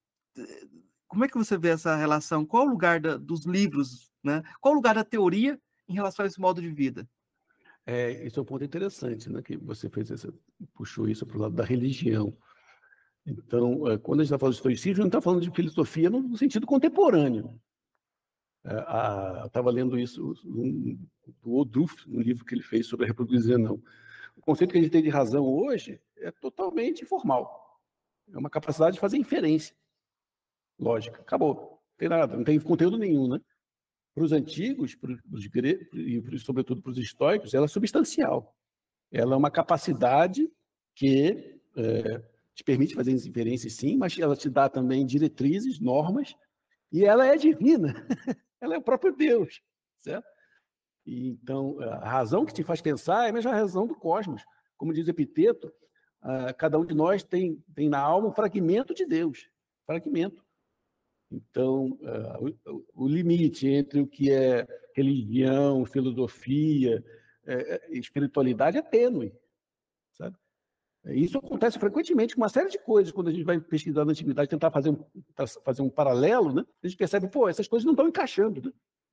[1.08, 2.45] como é que você vê essa relação?
[2.45, 4.43] Qual o lugar da, dos livros, né?
[4.60, 7.08] Qual o lugar da teoria em relação a esse modo de vida?
[7.86, 9.41] É, é um ponto interessante, né?
[9.41, 10.34] Que você fez essa,
[10.74, 12.36] puxou isso para o lado da religião.
[13.26, 16.38] Então, é, quando a gente está falando de estoicismo, não está falando de filosofia no
[16.38, 17.60] sentido contemporâneo.
[18.63, 21.00] É, Estava lendo isso um,
[21.43, 23.82] do Odruf, no livro que ele fez sobre a reproduzir não.
[24.36, 27.80] O conceito que a gente tem de razão hoje é totalmente informal.
[28.34, 29.76] É uma capacidade de fazer inferência.
[30.80, 31.21] Lógica.
[31.21, 31.56] Acabou.
[31.56, 33.39] Não tem nada, não tem conteúdo nenhum, né?
[34.15, 38.56] Para os antigos, para os gregos e sobretudo para os estoicos, ela é substancial.
[39.12, 40.49] Ela é uma capacidade
[40.95, 42.23] que é,
[42.54, 46.34] te permite fazer inferências, sim, mas ela te dá também diretrizes, normas,
[46.89, 47.93] e ela é divina.
[48.62, 49.62] ela é o próprio Deus,
[49.99, 50.25] certo?
[51.06, 54.43] E, então, a razão que te faz pensar é a mesma razão do cosmos.
[54.78, 55.71] Como diz Epiteto,
[56.58, 59.49] cada um de nós tem, tem na alma um fragmento de Deus.
[59.86, 60.45] Fragmento.
[61.36, 67.04] Então, uh, o, limite entre o que é religião, filosofia,
[67.45, 69.34] é, é, espiritualidade é tênue,
[70.13, 70.38] sabe?
[71.08, 74.50] Isso acontece frequentemente com uma série de coisas, quando a gente vai pesquisar na antiguidade,
[74.50, 75.06] tentar fazer um,
[75.63, 76.65] fazer um paralelo, né?
[76.82, 78.62] a gente percebe, pô, essas coisas não estão encaixando.
[78.62, 78.71] Né?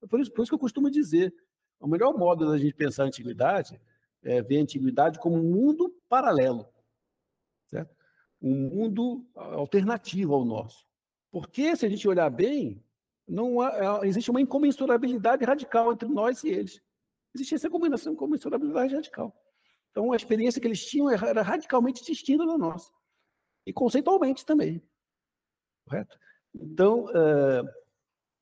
[0.08, 1.34] Por, isso, por isso que eu costumo dizer,
[1.80, 3.78] o melhor modo da gente pensar a antiguidade
[4.22, 6.66] é ver a antiguidade como um mundo paralelo,
[7.66, 7.94] certo?
[8.40, 10.86] um mundo alternativo ao nosso.
[11.32, 12.84] Porque, se a gente olhar bem,
[13.26, 16.80] não há, é, existe uma incomensurabilidade radical entre nós e eles.
[17.34, 19.34] Existe essa combinação, incomensurabilidade radical.
[19.90, 22.92] Então, a experiência que eles tinham era radicalmente distinta da nossa.
[23.66, 24.82] E conceitualmente também.
[25.86, 26.18] Correto?
[26.54, 27.66] Então, uh,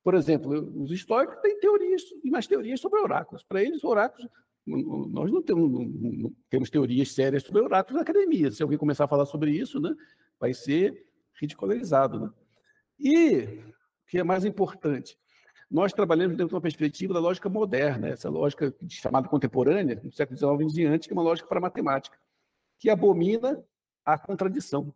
[0.03, 3.45] por exemplo, os históricos têm teorias, e mais teorias sobre oráculos.
[3.45, 4.29] Para eles, oráculos,
[4.67, 8.51] nós não temos, não temos teorias sérias sobre oráculos na academia.
[8.51, 9.95] Se alguém começar a falar sobre isso, né,
[10.39, 11.07] vai ser
[11.41, 12.21] ridicularizado.
[12.21, 12.31] Né?
[13.01, 13.63] E,
[14.05, 15.19] o que é mais importante,
[15.71, 20.37] nós trabalhamos dentro de uma perspectiva da lógica moderna, essa lógica chamada contemporânea, do século
[20.37, 22.19] XIX em diante, que é uma lógica para a matemática,
[22.79, 23.65] que abomina
[24.05, 24.93] a contradição.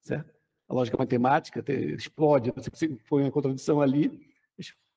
[0.00, 0.32] Certo?
[0.68, 4.26] A lógica matemática explode, você põe a contradição ali,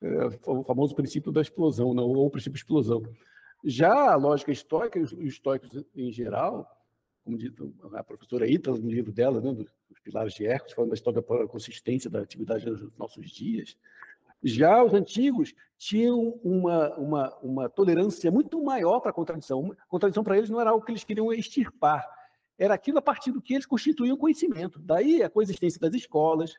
[0.02, 3.02] é o famoso princípio da explosão, não, ou o princípio de explosão.
[3.64, 6.70] Já a lógica histórica, os históricos em geral,
[7.24, 7.52] como diz
[7.94, 11.48] a professora Ita, no livro dela, né, dos Pilares de Hércules, falando da história da
[11.48, 13.78] consistência da atividade nos nossos dias,
[14.44, 19.74] já os antigos tinham uma, uma, uma tolerância muito maior para a contradição.
[19.80, 22.06] A contradição para eles não era algo que eles queriam extirpar,
[22.58, 24.80] era aquilo a partir do que eles constituíam conhecimento.
[24.80, 26.56] Daí a coexistência das escolas,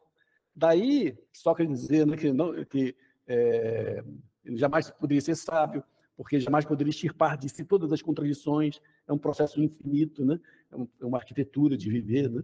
[0.54, 2.96] daí Sócrates dizendo né, que, não, que
[3.26, 4.02] é,
[4.44, 5.84] jamais poderia ser sábio,
[6.16, 8.80] porque jamais poderia extirpar de si todas as contradições.
[9.06, 10.40] É um processo infinito, né?
[10.72, 12.30] é, é uma arquitetura de viver.
[12.30, 12.42] Né?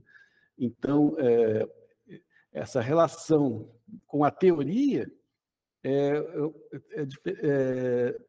[0.58, 1.68] Então, é,
[2.52, 3.70] essa relação
[4.06, 5.10] com a teoria
[5.82, 6.12] é,
[6.92, 7.06] é,
[7.42, 8.20] é,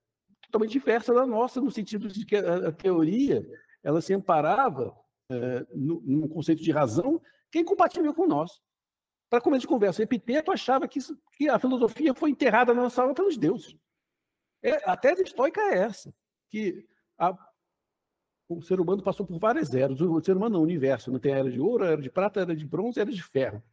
[0.43, 3.45] totalmente diversa da nossa, no sentido de que a, a teoria
[3.83, 4.95] ela se amparava
[5.29, 8.61] é, num conceito de razão que é incompatível com nosso.
[9.29, 10.99] Para começo de conversa, Epiteto achava que,
[11.33, 13.75] que a filosofia foi enterrada na nossa alma pelos deuses.
[14.61, 16.13] É, a tese estoica é essa,
[16.49, 16.85] que
[17.17, 17.35] a,
[18.57, 19.99] o ser humano passou por várias eras.
[20.01, 21.11] O ser humano não, o universo.
[21.11, 23.11] Não tem a era de ouro, a era de prata, a era de bronze, era
[23.11, 23.63] de ferro.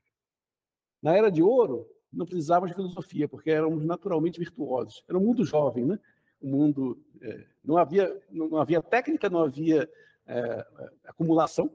[1.03, 5.05] Na era de ouro, não precisávamos de filosofia, porque éramos naturalmente virtuosos.
[5.09, 5.99] Era um mundo jovem, né?
[6.41, 9.89] Um mundo é, não havia não havia técnica, não havia
[10.27, 10.67] é,
[11.05, 11.71] acumulação,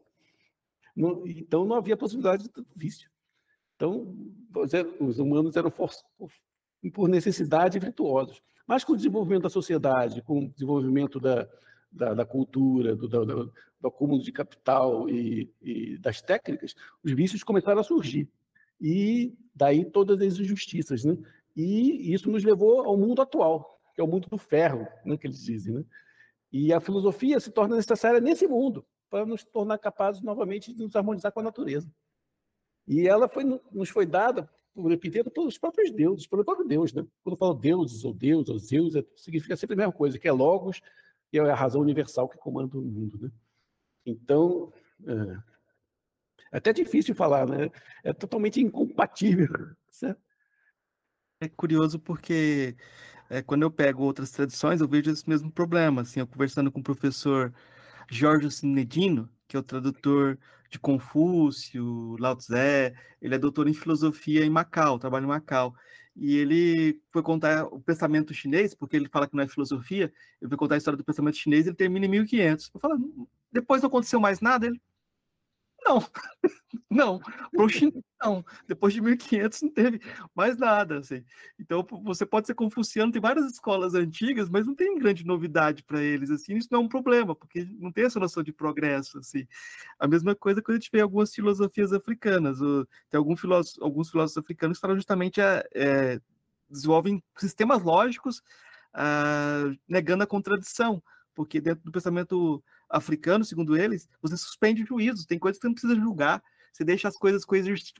[0.95, 3.09] não, então não havia possibilidade de vício.
[3.75, 4.15] Então
[4.99, 5.71] os humanos eram
[6.93, 8.41] por necessidade virtuosos.
[8.65, 11.49] Mas com o desenvolvimento da sociedade, com o desenvolvimento da,
[11.93, 13.53] da, da cultura, do, do, do,
[13.87, 18.29] acúmulo de capital e, e das técnicas, os vícios começaram a surgir
[18.81, 21.17] e daí todas as injustiças, né?
[21.55, 25.27] E isso nos levou ao mundo atual, que é o mundo do ferro, né, que
[25.27, 25.85] eles dizem, né?
[26.51, 30.95] E a filosofia se torna necessária nesse mundo para nos tornar capazes novamente de nos
[30.95, 31.91] harmonizar com a natureza.
[32.87, 37.05] E ela foi, nos foi dada por Epiteto pelos próprios deuses, pelo próprio Deus, né?
[37.23, 40.31] Quando falo deuses ou Deus ou Zeus, é, significa sempre a mesma coisa, que é
[40.31, 40.81] logos
[41.33, 43.31] e é a razão universal que comanda o mundo, né?
[44.05, 44.71] Então,
[45.07, 45.37] é,
[46.51, 47.71] é até difícil falar, né?
[48.03, 49.49] É totalmente incompatível.
[49.89, 50.21] Certo?
[51.41, 52.75] É curioso porque
[53.29, 56.01] é, quando eu pego outras tradições, eu vejo esse mesmo problema.
[56.01, 57.53] Assim, eu conversando com o professor
[58.09, 60.37] Jorge Sinedino, que é o tradutor
[60.69, 65.75] de Confúcio, Lao Tse, ele é doutor em filosofia em Macau, trabalha em Macau.
[66.15, 70.49] E ele foi contar o pensamento chinês, porque ele fala que não é filosofia, ele
[70.49, 72.71] foi contar a história do pensamento chinês, ele termina em 1500.
[72.73, 74.79] Eu falo, depois não aconteceu mais nada, ele
[75.85, 76.05] não,
[76.89, 77.21] não.
[77.55, 77.67] O
[78.23, 78.45] não.
[78.67, 80.01] Depois de 1500 não teve
[80.33, 80.99] mais nada.
[80.99, 81.23] Assim.
[81.59, 86.01] Então, você pode ser confuciano, tem várias escolas antigas, mas não tem grande novidade para
[86.01, 86.31] eles.
[86.31, 89.19] Assim, isso não é um problema, porque não tem essa noção de progresso.
[89.19, 89.47] Assim.
[89.99, 92.59] A mesma coisa quando a gente vê algumas filosofias africanas.
[93.09, 96.19] Tem algum filósofo, alguns filósofos africanos que falam justamente a, é,
[96.69, 98.39] desenvolvem sistemas lógicos
[98.95, 101.01] uh, negando a contradição
[101.33, 105.73] porque dentro do pensamento africano, segundo eles, você suspende juízos, tem coisas que você não
[105.73, 107.45] precisa julgar, você deixa as coisas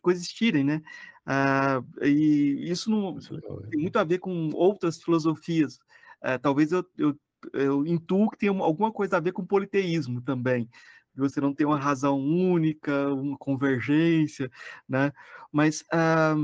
[0.02, 0.82] coexistirem, né?
[1.26, 5.80] Ah, e isso não é tem muito a ver com outras filosofias.
[6.22, 7.20] Ah, talvez eu, eu,
[7.54, 10.70] eu intuo que tem alguma coisa a ver com politeísmo também.
[11.16, 14.50] Você não tem uma razão única, uma convergência,
[14.90, 15.12] né?
[15.52, 16.36] Mas ah,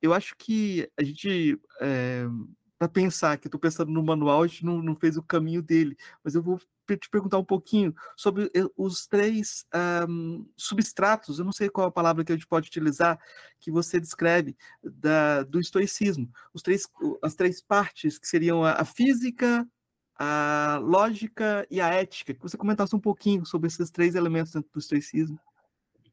[0.00, 2.26] eu acho que a gente é,
[2.82, 5.62] para pensar, que eu estou pensando no manual, a gente não, não, fez o caminho
[5.62, 9.64] dele, mas eu vou te perguntar um pouquinho sobre eh, os três
[10.08, 13.20] um, substratos, eu não sei qual a palavra que a gente pode utilizar,
[13.60, 16.88] que você descreve da, do estoicismo, os três,
[17.22, 19.64] as três partes, que seriam a, a física,
[20.16, 24.68] a lógica e a ética, que você comentasse um pouquinho sobre esses três elementos dentro
[24.72, 25.38] do estoicismo.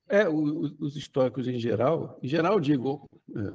[0.07, 3.53] É, os históricos em geral, em geral digo, é,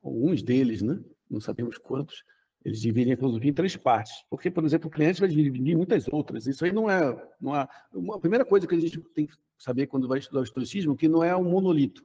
[0.00, 1.02] alguns deles, né?
[1.30, 2.24] Não sabemos quantos,
[2.64, 4.24] eles dividem a filosofia em três partes.
[4.28, 6.46] Porque, por exemplo, o cliente vai dividir muitas outras.
[6.46, 7.60] Isso aí não é, não é.
[7.60, 11.08] A primeira coisa que a gente tem que saber quando vai estudar o estoicismo que
[11.08, 12.04] não é um monolito.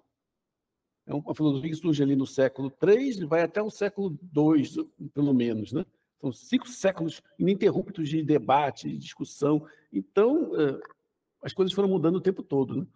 [1.05, 4.89] É uma filosofia que surge ali no século III e vai até o século II,
[5.13, 5.73] pelo menos.
[5.73, 5.85] Né?
[6.21, 9.67] São cinco séculos ininterruptos de debate, de discussão.
[9.91, 10.79] Então, é,
[11.41, 12.77] as coisas foram mudando o tempo todo.
[12.77, 12.87] Né?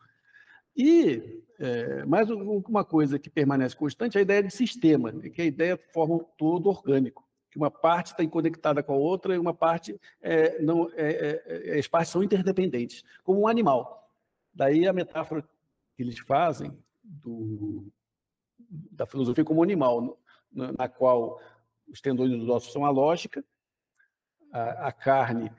[0.78, 5.30] E é, mais uma coisa que permanece constante é a ideia de sistema, né?
[5.30, 9.34] que a ideia forma um todo orgânico que uma parte está conectada com a outra
[9.34, 14.12] e uma parte é, não, é, é, é, as partes são interdependentes, como um animal.
[14.54, 15.42] Daí a metáfora
[15.96, 17.88] que eles fazem do,
[18.92, 20.20] da filosofia como animal,
[20.52, 21.42] na, na qual
[21.88, 23.44] os tendões dos ossos são a lógica,
[24.52, 25.52] a, a carne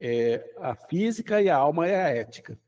[0.00, 2.58] é a física e a alma é a ética.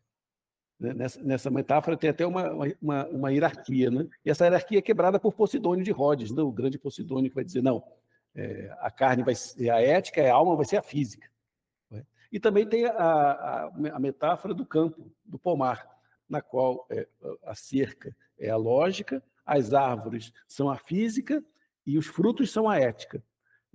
[0.80, 0.94] Né?
[0.94, 4.08] Nessa, nessa, metáfora tem até uma, uma, uma, hierarquia, né?
[4.24, 6.42] e essa hierarquia é quebrada por Posidônio de Rhodes, né?
[6.42, 7.84] o grande Posidônio que vai dizer, não,
[8.34, 11.28] é, a carne vai ser a ética, a alma vai ser a física.
[11.90, 12.02] Né?
[12.32, 15.86] E também tem a, a, a, metáfora do campo, do pomar,
[16.26, 17.06] na qual é,
[17.44, 21.44] a cerca é a lógica, as árvores são a física
[21.84, 23.22] e os frutos são a ética.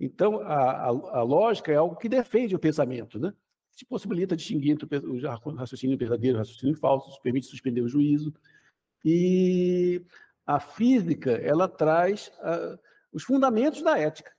[0.00, 3.32] Então, a, a lógica é algo que defende o pensamento, né?
[3.76, 8.32] Se possibilita distinguir entre o raciocínio verdadeiro e o raciocínio falso, permite suspender o juízo.
[9.04, 10.02] E
[10.46, 12.78] a física, ela traz uh,
[13.12, 14.32] os fundamentos da ética.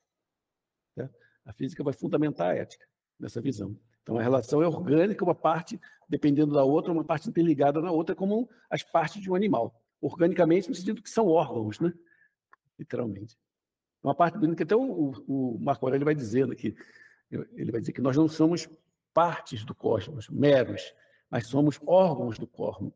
[0.96, 1.08] Né?
[1.46, 2.88] A física vai fundamentar a ética
[3.20, 3.78] nessa visão.
[4.02, 8.16] Então, a relação é orgânica, uma parte dependendo da outra, uma parte interligada na outra,
[8.16, 9.80] como as partes de um animal.
[10.02, 11.94] Organicamente, no sentido que são órgãos, né?
[12.80, 13.38] literalmente.
[14.02, 16.76] Uma parte que até o, o Marco Aurélio vai dizendo que
[17.30, 18.68] ele vai dizer que nós não somos
[19.18, 20.94] partes do cosmos, meros,
[21.28, 22.48] mas somos órgãos do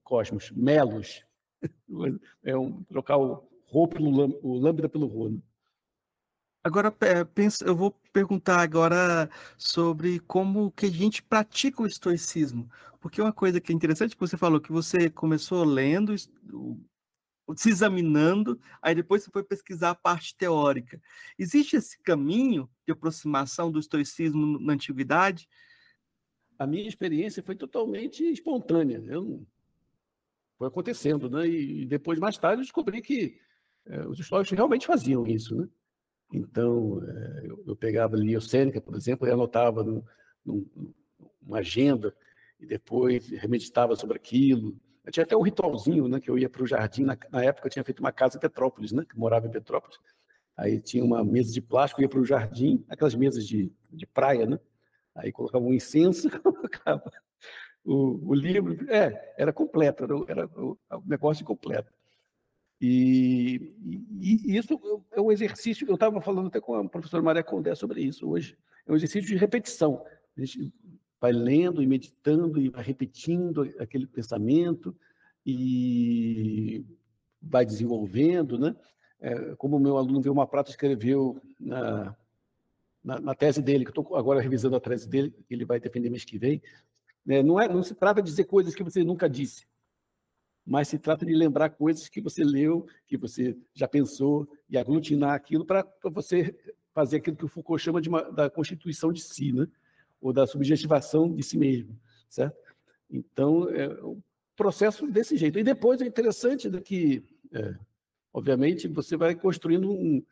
[0.04, 1.26] cosmos, melos.
[2.44, 5.42] É um trocar o rho pelo o lambda pelo rho.
[6.64, 6.92] Agora,
[7.34, 12.70] penso, eu vou perguntar agora sobre como que a gente pratica o estoicismo.
[13.00, 16.16] Porque uma coisa que é interessante que você falou, que você começou lendo,
[17.56, 21.02] se examinando, aí depois você foi pesquisar a parte teórica.
[21.38, 25.48] Existe esse caminho de aproximação do estoicismo na antiguidade?
[26.62, 29.04] A minha experiência foi totalmente espontânea.
[29.08, 29.44] Eu
[30.60, 31.48] Foi acontecendo, né?
[31.48, 33.40] E depois, mais tarde, eu descobri que
[33.88, 35.68] é, os estoicos realmente faziam isso, né?
[36.32, 39.84] Então, eh, eu, pegava ali o Sêneca, por exemplo, e anotava
[40.46, 42.16] numa agenda,
[42.60, 44.78] e depois remeditava sobre aquilo.
[45.04, 47.06] Eu tinha até um ritualzinho, né, que eu ia para o jardim.
[47.06, 49.98] Na, na, época, eu tinha feito uma casa em Petrópolis, né, que morava em Petrópolis.
[50.56, 54.06] Aí tinha uma mesa de plástico, eu ia para o jardim, aquelas mesas de, de
[54.06, 54.60] praia, né?
[55.16, 57.12] Aí colocava um incenso, colocava
[57.84, 58.90] o, o livro.
[58.90, 61.92] É, era completo, era, era o, o negócio completo.
[62.80, 63.76] E,
[64.20, 64.80] e, e, isso
[65.12, 68.58] é um exercício, eu estava falando até com a professora Maria Condé sobre isso hoje,
[68.88, 70.04] é um exercício de repetição.
[70.36, 70.74] A gente
[71.20, 74.96] vai lendo e meditando e vai repetindo aquele pensamento
[75.46, 76.84] e
[77.40, 78.76] vai desenvolvendo, né?
[79.20, 82.16] É, como o meu aluno Vilma Prata escreveu na,
[83.04, 86.26] na, na, tese dele, que estou agora revisando a tese dele, ele vai defender mês
[86.26, 86.62] que vem,
[87.26, 87.42] né?
[87.42, 89.66] não, é, não se trata de dizer coisas que você nunca disse,
[90.66, 95.34] mas se trata de lembrar coisas que você leu, que você já pensou, e aglutinar
[95.34, 96.56] aquilo para você
[96.94, 99.68] fazer aquilo que o Foucault chama de uma, da constituição de si, né?
[100.22, 102.56] ou da subjetivação de si mesmo, certo?
[103.10, 104.22] Então, é um
[104.56, 105.58] processo desse jeito.
[105.58, 107.76] E depois é interessante né, que, é,
[108.32, 110.24] obviamente, você vai construindo um...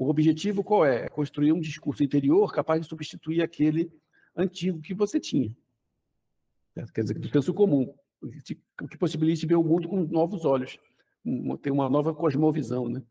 [0.00, 1.04] O objetivo qual é?
[1.04, 3.92] É construir um discurso interior capaz de substituir aquele
[4.34, 5.54] antigo que você tinha.
[6.94, 7.94] Quer dizer, do senso comum
[8.88, 10.78] que possibilite ver o mundo com novos olhos,
[11.60, 13.02] ter uma nova cosmovisão, né?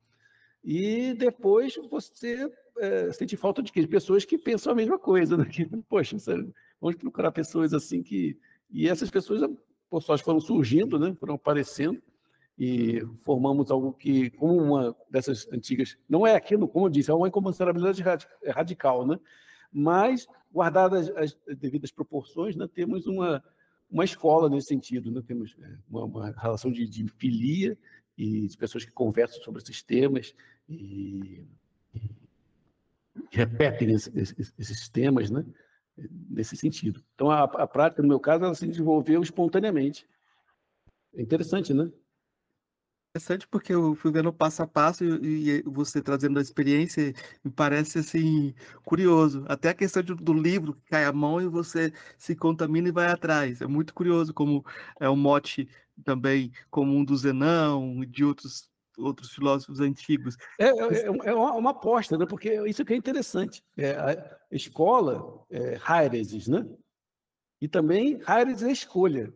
[0.64, 3.82] E depois você é, sente falta de, quê?
[3.82, 5.46] de pessoas que pensam a mesma coisa, né?
[5.46, 6.18] Que, poxa,
[6.82, 8.36] vamos procurar pessoas assim que...
[8.68, 9.48] E essas pessoas,
[9.88, 11.16] por sorte, foram surgindo, né?
[11.20, 12.02] Foram aparecendo
[12.60, 17.14] e formamos algo que, como uma dessas antigas, não é aquilo, como eu disse, é
[17.14, 18.04] uma incomensurabilidade
[18.46, 19.18] radical, né?
[19.72, 23.42] Mas, guardadas as devidas proporções, né, temos uma,
[23.90, 25.10] uma escola nesse sentido.
[25.10, 25.22] Né?
[25.26, 27.78] Temos é, uma, uma relação de, de, filia
[28.18, 30.36] e de pessoas que conversam sobre esses temas
[30.68, 31.46] e,
[31.94, 32.12] e
[33.32, 35.46] repetem esses, esses, temas né?
[36.30, 37.02] nesse sentido.
[37.16, 40.06] Então, a, a prática, no meu caso, ela se desenvolveu espontaneamente.
[41.14, 41.90] É interessante, né?
[43.10, 47.52] Interessante porque eu fui vendo passo a passo e, e, você trazendo a experiência me
[47.52, 48.54] parece assim
[48.86, 49.44] curioso.
[49.48, 52.92] Até a questão de, do livro que cai a mão e você se contamina e
[52.92, 53.62] vai atrás.
[53.62, 54.64] É muito curioso como
[55.00, 55.68] é um mote
[56.04, 60.36] também comum do Zenão e de outros outros filósofos antigos.
[60.60, 62.26] É, é, é uma, uma, aposta, né?
[62.26, 63.64] porque isso que é interessante.
[63.78, 65.80] É, a escola, é,
[66.50, 66.68] né?
[67.62, 69.34] E também Haireses é escolha.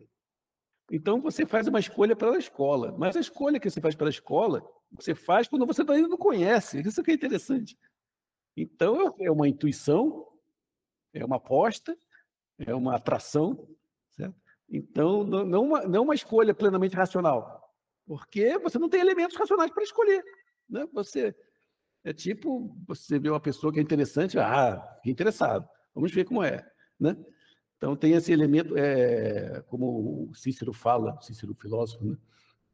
[0.94, 4.64] Então você faz uma escolha pela escola, mas a escolha que você faz pela escola,
[4.92, 6.80] você faz quando você ainda não conhece.
[6.82, 7.76] Isso que é interessante.
[8.56, 10.24] Então é uma intuição,
[11.12, 11.98] é uma aposta,
[12.60, 13.68] é uma atração,
[14.12, 14.36] certo?
[14.70, 17.74] Então não uma, não uma escolha plenamente racional,
[18.06, 20.22] porque você não tem elementos racionais para escolher.
[20.70, 20.86] Né?
[20.92, 21.34] Você
[22.04, 26.64] é tipo você vê uma pessoa que é interessante, ah, interessado, vamos ver como é,
[27.00, 27.16] né?
[27.84, 32.16] Então tem esse elemento, é, como o Cícero fala, Cícero filósofo, né?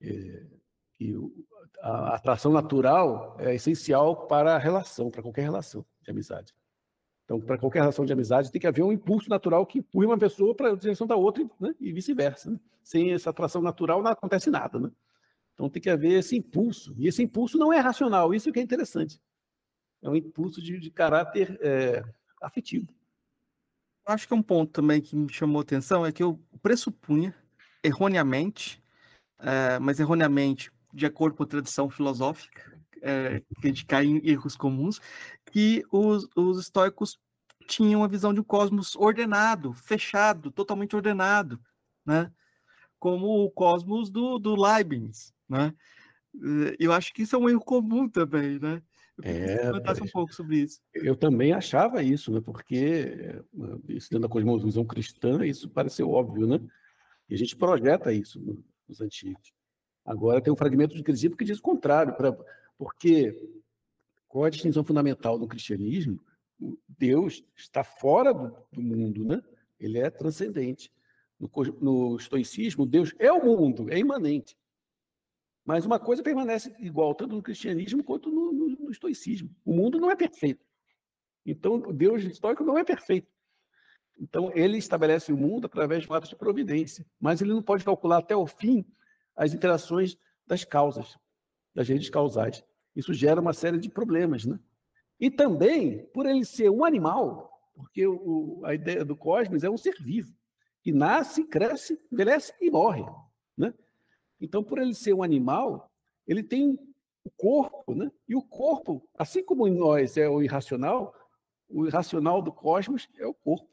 [0.00, 0.46] É,
[0.94, 1.12] que
[1.80, 6.54] a atração natural é essencial para a relação, para qualquer relação de amizade.
[7.24, 10.16] Então, para qualquer relação de amizade, tem que haver um impulso natural que empurre uma
[10.18, 11.74] pessoa para a direção da outra né?
[11.80, 12.52] e vice-versa.
[12.52, 12.60] Né?
[12.80, 14.78] Sem essa atração natural, não acontece nada.
[14.78, 14.92] Né?
[15.54, 16.94] Então, tem que haver esse impulso.
[16.96, 19.20] E esse impulso não é racional, isso que é interessante.
[20.02, 22.04] É um impulso de, de caráter é,
[22.40, 22.86] afetivo
[24.10, 27.34] acho que é um ponto também que me chamou atenção é que eu pressupunha,
[27.82, 28.82] erroneamente,
[29.38, 34.20] é, mas erroneamente, de acordo com a tradição filosófica, é, que a gente cai em
[34.28, 35.00] erros comuns,
[35.50, 37.18] que os, os estoicos
[37.66, 41.60] tinham a visão de um cosmos ordenado, fechado, totalmente ordenado,
[42.04, 42.30] né?
[42.98, 45.72] Como o cosmos do, do Leibniz, né?
[46.78, 48.82] Eu acho que isso é um erro comum também, né?
[49.22, 50.80] É, comentasse um pouco sobre isso.
[50.94, 52.40] Eu também achava isso, né?
[52.40, 53.42] Porque
[53.88, 56.60] isso dentro da cosmovisão cristã, isso pareceu óbvio, né?
[57.28, 58.40] E a gente projeta isso
[58.88, 59.52] nos antigos.
[60.04, 62.36] Agora tem um fragmento de Crisipo que diz o contrário, pra,
[62.76, 63.36] porque
[64.26, 66.20] qual a distinção fundamental no cristianismo?
[66.88, 69.42] Deus está fora do, do mundo, né?
[69.78, 70.90] Ele é transcendente.
[71.38, 71.50] No,
[71.80, 74.56] no estoicismo, Deus é o mundo, é imanente.
[75.64, 79.54] Mas uma coisa permanece igual, tanto no cristianismo quanto no, no, no estoicismo.
[79.64, 80.64] O mundo não é perfeito.
[81.44, 83.28] Então, Deus histórico não é perfeito.
[84.18, 88.18] Então, ele estabelece o mundo através de um de providência, mas ele não pode calcular
[88.18, 88.84] até o fim
[89.34, 91.18] as interações das causas,
[91.74, 92.62] das redes causais.
[92.94, 94.58] Isso gera uma série de problemas, né?
[95.18, 99.76] E também, por ele ser um animal, porque o, a ideia do cosmos é um
[99.76, 100.34] ser vivo,
[100.82, 103.04] que nasce, cresce, envelhece e morre,
[103.56, 103.72] né?
[104.40, 105.90] Então, por ele ser um animal,
[106.26, 106.78] ele tem
[107.24, 108.10] o corpo, né?
[108.28, 111.14] E o corpo, assim como em nós é o irracional,
[111.68, 113.68] o irracional do cosmos é o corpo.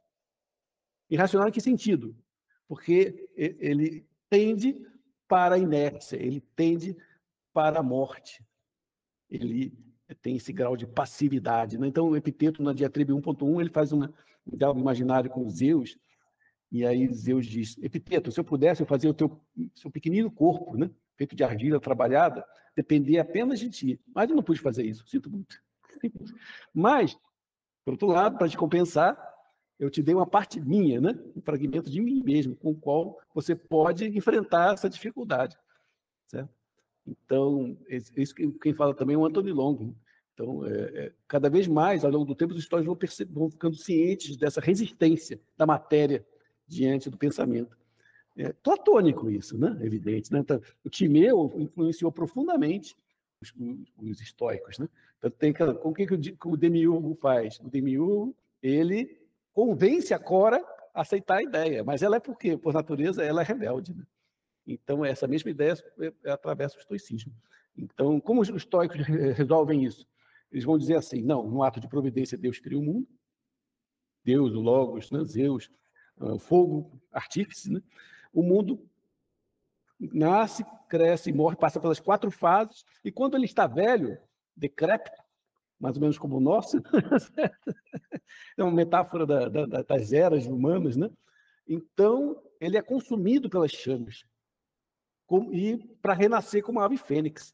[1.09, 2.15] Irracional em que sentido?
[2.67, 4.85] Porque ele tende
[5.27, 6.97] para a inércia, ele tende
[7.53, 8.45] para a morte.
[9.29, 9.73] Ele
[10.21, 11.77] tem esse grau de passividade.
[11.77, 11.87] Né?
[11.87, 14.13] Então, o Epiteto, na diatribe 1.1, ele faz uma,
[14.45, 15.97] um diálogo imaginário com Zeus,
[16.71, 19.39] e aí Zeus diz: Epiteto, se eu pudesse, eu fazia o teu
[19.73, 22.45] seu pequenino corpo, né, feito de argila trabalhada,
[22.75, 24.01] dependia apenas de ti.
[24.13, 25.61] Mas eu não pude fazer isso, sinto muito.
[26.73, 27.17] Mas,
[27.85, 29.17] por outro lado, para te compensar,
[29.79, 33.17] eu te dei uma parte minha, né, um fragmento de mim mesmo, com o qual
[33.33, 35.57] você pode enfrentar essa dificuldade.
[36.27, 36.49] Certo?
[37.07, 39.95] Então, isso quem fala também é o Anthony Long.
[40.33, 42.97] Então, é, é, cada vez mais, ao longo do tempo, os histórios vão,
[43.29, 46.25] vão ficando cientes dessa resistência da matéria
[46.67, 47.77] diante do pensamento.
[48.37, 49.77] É platônico isso, né?
[49.81, 50.31] evidente.
[50.31, 50.39] Né?
[50.39, 52.95] Então, o Timeu influenciou profundamente
[53.41, 53.53] os,
[53.97, 54.77] os estoicos.
[54.77, 54.87] Né?
[55.17, 57.59] Então, tem com o que, que o Demiurgo faz?
[57.59, 59.19] O Demiurgo, ele
[59.53, 60.63] convence a Cora
[60.93, 62.55] a aceitar a ideia, mas ela é por quê?
[62.55, 63.93] Por natureza, ela é rebelde.
[63.95, 64.03] Né?
[64.67, 67.33] Então, essa mesma ideia é, é atravessa o estoicismo.
[67.75, 69.01] Então, como os estoicos
[69.35, 70.05] resolvem isso?
[70.51, 73.07] Eles vão dizer assim, não, no ato de providência, Deus cria o mundo,
[74.23, 75.69] Deus, o Logos, né, Zeus,
[76.39, 77.81] fogo, artífice, né?
[78.33, 78.79] o mundo
[79.99, 84.17] nasce, cresce e morre, passa pelas quatro fases, e quando ele está velho,
[84.55, 85.21] decrépito,
[85.79, 86.77] mais ou menos como o nosso,
[88.57, 91.09] é uma metáfora da, da, das eras humanas, né?
[91.67, 94.25] Então, ele é consumido pelas chamas
[95.51, 97.53] e para renascer como a ave fênix.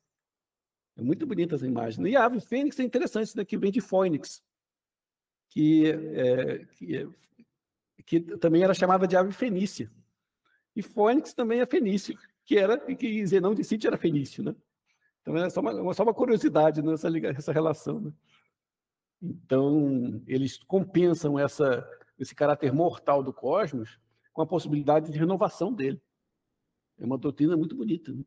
[0.95, 2.05] É muito bonita essa imagem.
[2.07, 4.43] E a ave fênix é interessante, isso daqui vem de fônix,
[5.49, 7.07] que, é, que é
[8.05, 9.91] que também era chamada de ave fenícia.
[10.75, 14.55] E Fônix também é fenício, que era que Zenão de Sítio era fenício, né?
[15.21, 18.13] Então é só uma, só uma curiosidade nessa né, essa relação, né?
[19.21, 21.87] Então eles compensam essa
[22.19, 23.99] esse caráter mortal do cosmos
[24.31, 26.01] com a possibilidade de renovação dele.
[26.99, 28.11] É uma doutrina muito bonita.
[28.11, 28.23] Né?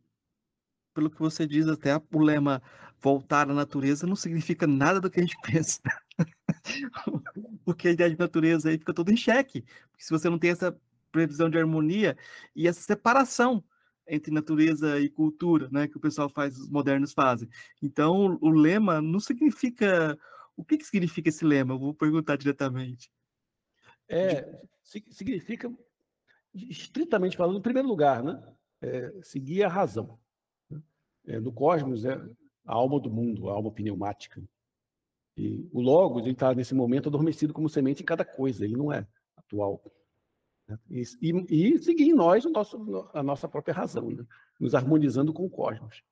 [0.94, 2.62] Pelo que você diz, até o lema
[3.00, 5.80] voltar à natureza não significa nada do que a gente pensa
[7.66, 9.64] porque a ideia de natureza aí fica toda em xeque.
[9.98, 12.16] Se você não tem essa previsão de harmonia
[12.54, 13.62] e essa separação
[14.06, 17.48] entre natureza e cultura, né, que o pessoal faz, os modernos fazem.
[17.82, 20.16] Então, o lema não significa.
[20.56, 21.74] O que, que significa esse lema?
[21.74, 23.10] Eu vou perguntar diretamente.
[24.08, 24.60] É,
[25.10, 25.68] significa,
[26.54, 28.40] estritamente falando, em primeiro lugar, né,
[28.80, 30.20] é, seguir a razão.
[30.70, 30.80] Né?
[31.26, 32.14] É, no cosmos é
[32.64, 34.40] a alma do mundo, a alma pneumática.
[35.36, 39.06] E o Logos está, nesse momento, adormecido como semente em cada coisa, ele não é
[39.36, 39.82] atual.
[40.66, 40.78] Né?
[40.90, 44.24] E, e, e seguir em nós nosso, a nossa própria razão, né?
[44.58, 46.02] nos harmonizando com o cosmos.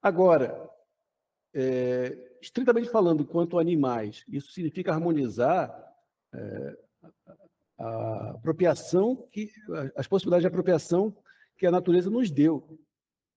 [0.00, 0.70] Agora,
[1.52, 5.70] é, estritamente falando, quanto animais, isso significa harmonizar
[6.32, 6.78] é,
[7.78, 9.50] a apropriação que
[9.96, 11.16] as possibilidades de apropriação
[11.56, 12.78] que a natureza nos deu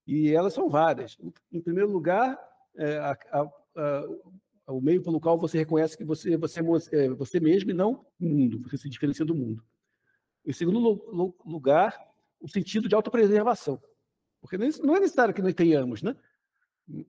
[0.06, 1.18] e elas são várias.
[1.52, 2.40] Em primeiro lugar,
[2.76, 3.42] é, a, a,
[3.76, 4.04] a,
[4.72, 6.60] o meio pelo qual você reconhece que você, você
[6.92, 9.64] é, é você mesmo e não o mundo, você se diferencia do mundo.
[10.46, 10.80] Em segundo
[11.46, 11.98] lugar,
[12.40, 13.82] o sentido de autopreservação.
[14.42, 16.16] Porque não é necessário que nós tenhamos, né?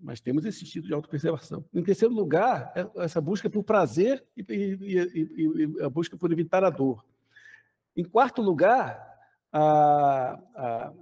[0.00, 1.64] Mas temos esse sentido de autopreservação.
[1.72, 6.30] Em terceiro lugar, é essa busca por prazer e, e, e, e a busca por
[6.30, 7.04] evitar a dor.
[7.96, 9.02] Em quarto lugar,
[9.50, 10.92] a, a,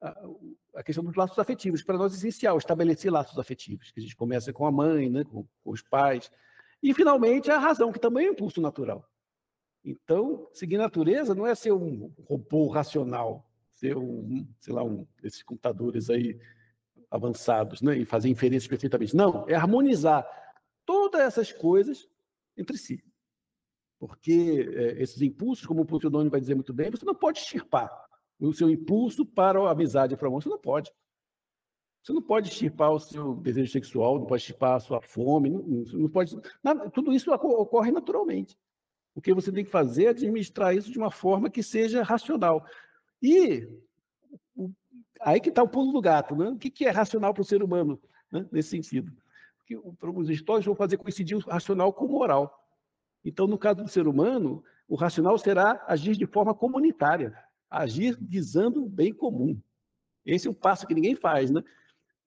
[0.00, 0.28] a,
[0.74, 1.82] a questão dos laços afetivos.
[1.82, 5.24] Para nós é essencial estabelecer laços afetivos, que a gente começa com a mãe, né,
[5.24, 6.30] com, com os pais.
[6.82, 9.08] E, finalmente, a razão, que também é um impulso natural.
[9.84, 15.42] Então, seguir natureza não é ser um robô racional, ser um, sei lá, um desses
[15.42, 16.38] computadores aí
[17.10, 19.16] avançados, né, e fazer inferências perfeitamente.
[19.16, 20.26] Não, é harmonizar
[20.86, 22.08] todas essas coisas
[22.56, 23.02] entre si.
[23.98, 27.90] Porque é, esses impulsos, como o Plutidônio vai dizer muito bem, você não pode extirpar
[28.40, 30.90] o seu impulso para a amizade, para o amor, você não pode.
[32.02, 35.60] Você não pode extirpar o seu desejo sexual, não pode extirpar a sua fome, não,
[35.60, 36.34] não pode.
[36.62, 38.58] Nada, tudo isso ocorre naturalmente.
[39.14, 42.64] O que você tem que fazer é administrar isso de uma forma que seja racional.
[43.22, 43.68] E
[44.56, 44.70] o,
[45.20, 46.48] aí que está o pulo do gato, né?
[46.48, 48.00] O que, que é racional para o ser humano,
[48.32, 48.48] né?
[48.50, 49.12] nesse sentido?
[49.58, 52.66] Porque os históricos vão fazer coincidir o racional com o moral.
[53.22, 57.36] Então, no caso do ser humano, o racional será agir de forma comunitária,
[57.70, 59.58] agir visando o bem comum.
[60.26, 61.62] Esse é um passo que ninguém faz, né?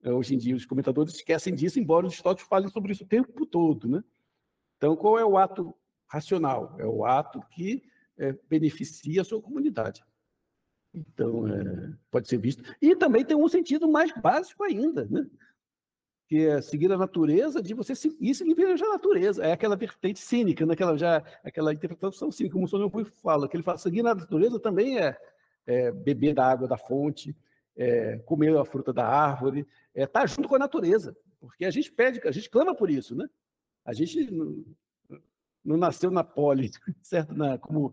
[0.04, 3.46] Hoje em dia, os comentadores esquecem disso, embora os históricos falem sobre isso o tempo
[3.46, 4.04] todo, né?
[4.76, 5.74] Então, qual é o ato
[6.06, 7.82] racional, é o ato que
[8.18, 10.04] é, beneficia a sua comunidade.
[10.92, 12.62] Então, é, pode ser visto.
[12.80, 15.26] E também tem um sentido mais básico ainda, né?
[16.26, 19.44] que é seguir a natureza de você seguir seguir a natureza.
[19.44, 23.56] É aquela vertente cínica, naquela já aquela interpretação cínica, como o Sonho Rui fala, que
[23.56, 25.16] ele fala seguir a natureza também é,
[25.66, 27.36] é beber da água da fonte,
[27.76, 31.70] é, comer a fruta da árvore, é estar tá junto com a natureza, porque a
[31.70, 33.28] gente pede, a gente clama por isso, né?
[33.84, 34.30] A gente
[35.64, 36.70] não nasceu na poli,
[37.02, 37.34] certo?
[37.34, 37.92] Na, como,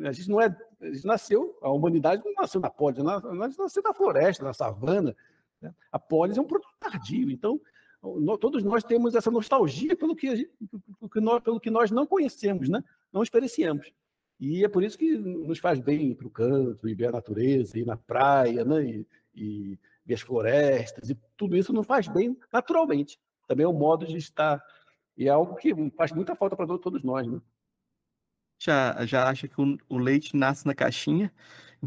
[0.00, 3.82] a gente não é, a gente nasceu, a humanidade não nasceu na poli, nós nasceu
[3.82, 5.16] na floresta, na savana.
[5.60, 5.74] Né?
[5.90, 7.60] A polis é um produto tardio, então
[8.38, 10.50] todos nós temos essa nostalgia pelo que, gente,
[10.98, 12.84] pelo que, nós, pelo que nós não conhecemos, né?
[13.12, 13.92] não experienciamos.
[14.38, 17.12] E é por isso que nos faz bem ir para o canto, e ver a
[17.12, 18.84] natureza, ir na praia, né?
[18.84, 23.18] e, e ver as florestas, e tudo isso nos faz bem naturalmente.
[23.46, 24.62] Também é um modo de estar
[25.16, 27.40] e é algo que faz muita falta para todos nós, né?
[28.58, 31.32] Já, já acha que o, o leite nasce na caixinha,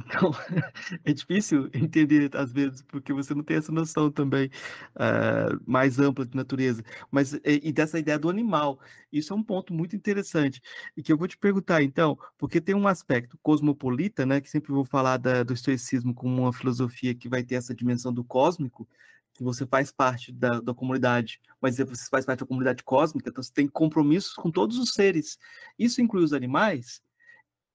[0.05, 0.31] então
[1.03, 4.49] é difícil entender às vezes, porque você não tem essa noção também
[4.95, 6.83] uh, mais ampla de natureza.
[7.11, 8.79] Mas e, dessa ideia do animal,
[9.11, 10.61] isso é um ponto muito interessante
[10.95, 14.71] e que eu vou te perguntar então, porque tem um aspecto cosmopolita, né, que sempre
[14.71, 18.87] vou falar da, do estoicismo como uma filosofia que vai ter essa dimensão do cósmico,
[19.33, 23.43] que você faz parte da, da comunidade, mas você faz parte da comunidade cósmica, então
[23.43, 25.37] você tem compromissos com todos os seres.
[25.77, 27.01] Isso inclui os animais?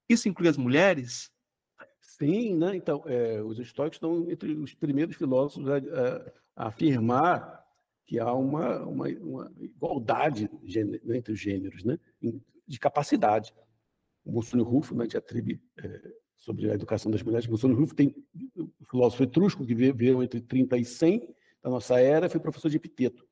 [0.08, 1.30] Isso inclui as mulheres?
[2.22, 2.76] Sim, né?
[2.76, 7.60] Então, é, os estoicos estão entre os primeiros filósofos a, a, a afirmar
[8.04, 10.48] que há uma, uma, uma igualdade
[11.04, 11.98] né, entre os gêneros, né?
[12.64, 13.52] de capacidade.
[14.24, 18.14] O Mussolini Rufo, né, de atribuir é, sobre a educação das mulheres, Mussolini Rufo tem
[18.56, 22.76] o filósofo etrusco que viveu entre 30 e 100, da nossa era, foi professor de
[22.76, 23.26] Epiteto.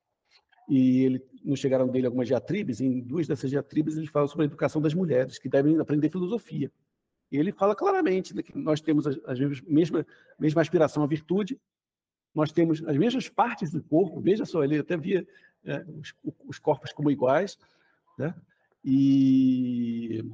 [0.69, 4.45] E ele, nos chegaram dele algumas diatribes, e em duas dessas diatribes ele fala sobre
[4.45, 6.73] a educação das mulheres, que devem aprender filosofia.
[7.31, 9.35] E ele fala claramente que nós temos a, a
[9.67, 10.07] mesma,
[10.39, 11.59] mesma aspiração à virtude,
[12.35, 15.27] nós temos as mesmas partes do corpo, veja só, ele até via
[15.65, 16.15] é, os,
[16.47, 17.59] os, corpos como iguais,
[18.19, 18.35] né?
[18.85, 20.25] e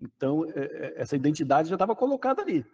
[0.00, 2.64] então é, é essa identidade já estava colocada ali.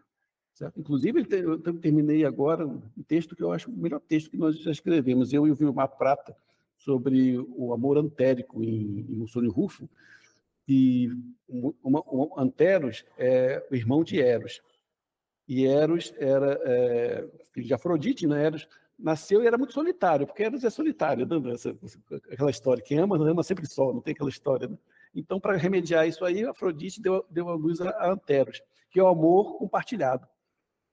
[0.55, 0.81] Certo?
[0.81, 4.73] Inclusive, eu terminei agora um texto que eu acho o melhor texto que nós já
[4.73, 6.37] escrevemos, eu e o Vilmar Prata,
[6.77, 9.89] sobre o amor antérico em, em Mussolini Rufo,
[10.69, 11.09] e
[11.49, 14.61] uma, uma, Anteros é o irmão de Eros.
[15.49, 18.45] E Eros era é, filho de Afrodite, né?
[18.45, 21.53] Eros nasceu e era muito solitário, porque Eros é solitário, né?
[21.53, 21.75] Essa,
[22.31, 24.77] aquela história, quem ama, ama sempre só, não tem aquela história, né?
[25.15, 28.61] Então, para remediar isso aí, Afrodite deu, deu a luz a Anteros,
[28.91, 30.29] que é o amor compartilhado,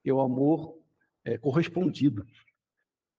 [0.06, 0.80] é o amor
[1.26, 2.26] é, correspondido.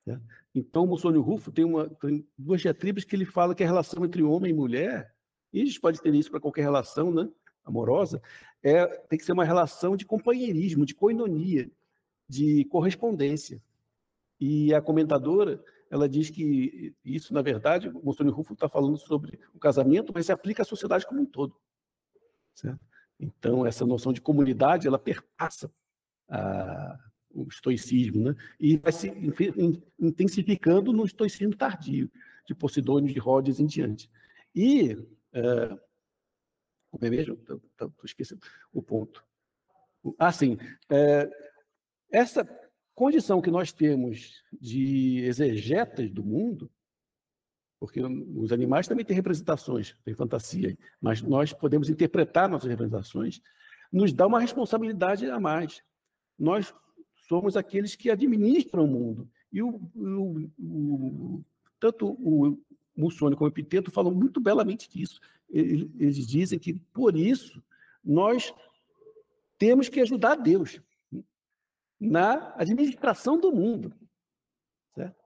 [0.07, 0.19] Né?
[0.55, 4.23] Então, Mussônio Rufo tem, uma, tem duas diatribas que ele fala que a relação entre
[4.23, 5.15] homem e mulher,
[5.57, 7.27] e a gente pode ter isso para qualquer relação né,
[7.65, 8.21] amorosa,
[8.63, 11.71] é, tem que ser uma relação de companheirismo, de coinonia,
[12.29, 13.63] de correspondência.
[14.39, 19.41] E a comentadora, ela diz que isso, na verdade, o Mussônio Rufo está falando sobre
[19.55, 21.57] o casamento, mas se aplica à sociedade como um todo.
[22.55, 22.85] Certo?
[23.19, 25.73] Então, essa noção de comunidade, ela perpassa
[26.29, 26.99] a,
[27.31, 28.35] o estoicismo, né?
[28.61, 29.11] e vai se
[29.99, 32.11] intensificando no estoicismo tardio,
[32.47, 34.11] de Posidônio, de Rhodes em diante.
[34.55, 34.97] E,
[35.33, 35.69] é,
[36.91, 37.35] como é mesmo?
[37.35, 38.41] Estou esquecendo
[38.73, 39.25] o ponto.
[40.19, 40.57] Ah, sim.
[40.91, 41.29] É,
[42.11, 42.45] essa
[42.95, 46.71] condição que nós temos de exegetas do mundo,
[47.79, 53.41] porque os animais também têm representações, têm fantasia, mas nós podemos interpretar nossas representações,
[53.93, 55.83] nos dá uma responsabilidade a mais.
[56.39, 56.75] Nós
[57.29, 59.31] somos aqueles que administram o mundo.
[59.53, 61.45] E o, o, o
[61.79, 62.59] tanto o
[62.97, 65.21] Mussoni como Epiteto falam muito belamente disso.
[65.49, 67.63] Eles dizem que, por isso,
[68.05, 68.53] nós
[69.59, 70.81] temos que ajudar Deus
[72.01, 73.93] na administração do mundo.
[74.95, 75.17] Certo?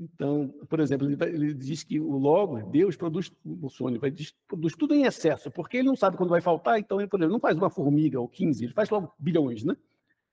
[0.00, 3.32] Então, por exemplo, ele, vai, ele, diz que o logo, Deus, produz,
[3.70, 7.00] sonho, vai, diz, produz tudo em excesso, porque ele não sabe quando vai faltar, então
[7.00, 9.76] ele, por exemplo, não faz uma formiga ou 15, ele faz logo bilhões, né?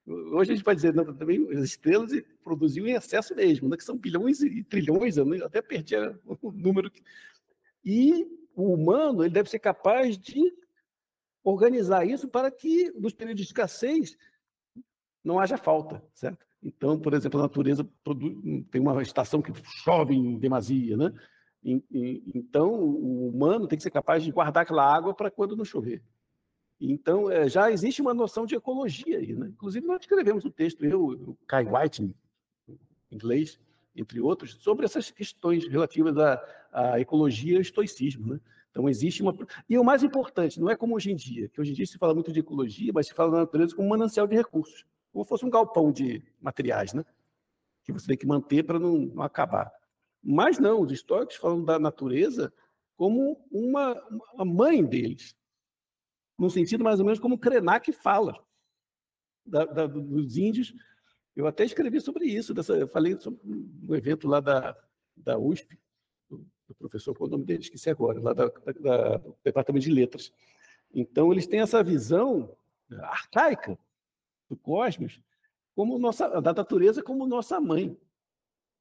[0.07, 2.11] Hoje a gente vai dizer, não, também as estrelas
[2.43, 5.95] produziam em excesso mesmo, né, que são bilhões e trilhões, eu até perdi
[6.41, 6.91] o número.
[7.83, 10.53] E o humano ele deve ser capaz de
[11.43, 14.17] organizar isso para que, nos períodos de escassez,
[15.23, 16.45] não haja falta, certo?
[16.61, 18.35] Então, por exemplo, a natureza produz,
[18.71, 19.51] tem uma estação que
[19.83, 21.13] chove em demasia, né?
[21.63, 26.03] Então, o humano tem que ser capaz de guardar aquela água para quando não chover.
[26.79, 29.33] Então, é, já existe uma noção de ecologia aí.
[29.33, 29.47] Né?
[29.47, 32.79] Inclusive, nós escrevemos um texto, eu, o Kai White, em
[33.11, 33.59] inglês,
[33.95, 38.33] entre outros, sobre essas questões relativas à, à ecologia e ao estoicismo.
[38.33, 38.39] Né?
[38.71, 39.33] Então, existe uma.
[39.69, 41.97] E o mais importante, não é como hoje em dia, que hoje em dia se
[41.97, 45.23] fala muito de ecologia, mas se fala da natureza como um manancial de recursos, como
[45.23, 47.05] fosse um galpão de materiais, né?
[47.85, 49.71] que você tem que manter para não, não acabar.
[50.21, 52.51] Mas não, os históricos falam da natureza
[52.97, 53.93] como uma,
[54.33, 55.35] uma mãe deles,
[56.37, 58.37] num sentido mais ou menos como Krenak fala
[59.45, 60.73] da, da, dos índios.
[61.35, 64.77] Eu até escrevi sobre isso, dessa, falei sobre um evento lá da,
[65.15, 65.77] da USP,
[66.29, 67.61] do, do professor, qual é o nome dele?
[67.61, 68.47] Esqueci agora, lá da,
[68.79, 70.31] da, do Departamento de Letras.
[70.93, 72.55] Então, eles têm essa visão
[72.89, 73.77] arcaica
[74.49, 75.19] do cosmos
[75.75, 77.97] como nossa, da natureza como nossa mãe.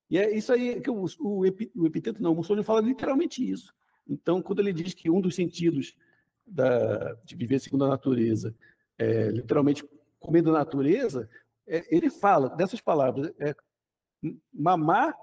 [0.09, 3.75] E é isso aí que o, o, o epiteto, não, o Mussolini fala literalmente isso.
[4.07, 5.97] Então, quando ele diz que um dos sentidos
[6.47, 8.55] da, de viver segundo a natureza,
[8.99, 9.85] é, literalmente
[10.19, 11.29] comendo a natureza,
[11.67, 13.55] é, ele fala dessas palavras, é,
[14.53, 15.15] mamar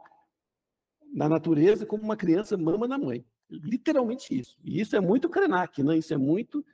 [1.14, 3.26] na natureza como uma criança mama na mãe.
[3.50, 4.58] Literalmente isso.
[4.64, 5.98] E isso é muito Krenak, né?
[5.98, 6.66] isso é muito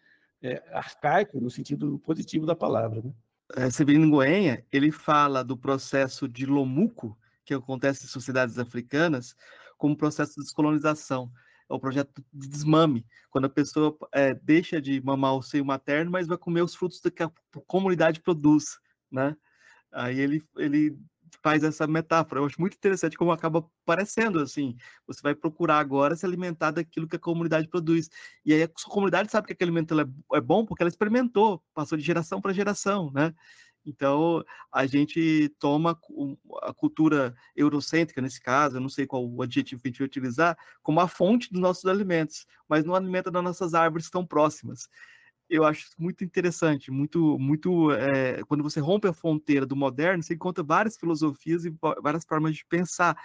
[0.41, 3.01] é, arcaico no sentido positivo da palavra.
[3.01, 3.13] Né?
[3.55, 9.35] É, Severino Goenha, ele fala do processo de Lomuco, que acontece em sociedades africanas,
[9.77, 11.31] como processo de descolonização
[11.69, 16.11] é o projeto de desmame, quando a pessoa é, deixa de mamar o seio materno,
[16.11, 17.31] mas vai comer os frutos que a
[17.65, 18.79] comunidade produz,
[19.11, 19.35] né?
[19.91, 20.97] Aí ele, ele
[21.41, 22.41] faz essa metáfora.
[22.41, 24.75] Eu acho muito interessante como acaba parecendo assim.
[25.05, 28.09] Você vai procurar agora se alimentar daquilo que a comunidade produz.
[28.45, 30.05] E aí a sua comunidade sabe que aquele alimento é,
[30.37, 33.33] é bom porque ela experimentou, passou de geração para geração, né?
[33.87, 35.97] Então, a gente toma
[36.61, 40.07] a cultura eurocêntrica, nesse caso, eu não sei qual o adjetivo que a gente vai
[40.07, 44.89] utilizar, como a fonte dos nossos alimentos, mas não alimenta das nossas árvores tão próximas.
[45.49, 47.91] Eu acho muito interessante, muito, muito.
[47.93, 51.73] É, quando você rompe a fronteira do moderno, você encontra várias filosofias e
[52.03, 53.17] várias formas de pensar.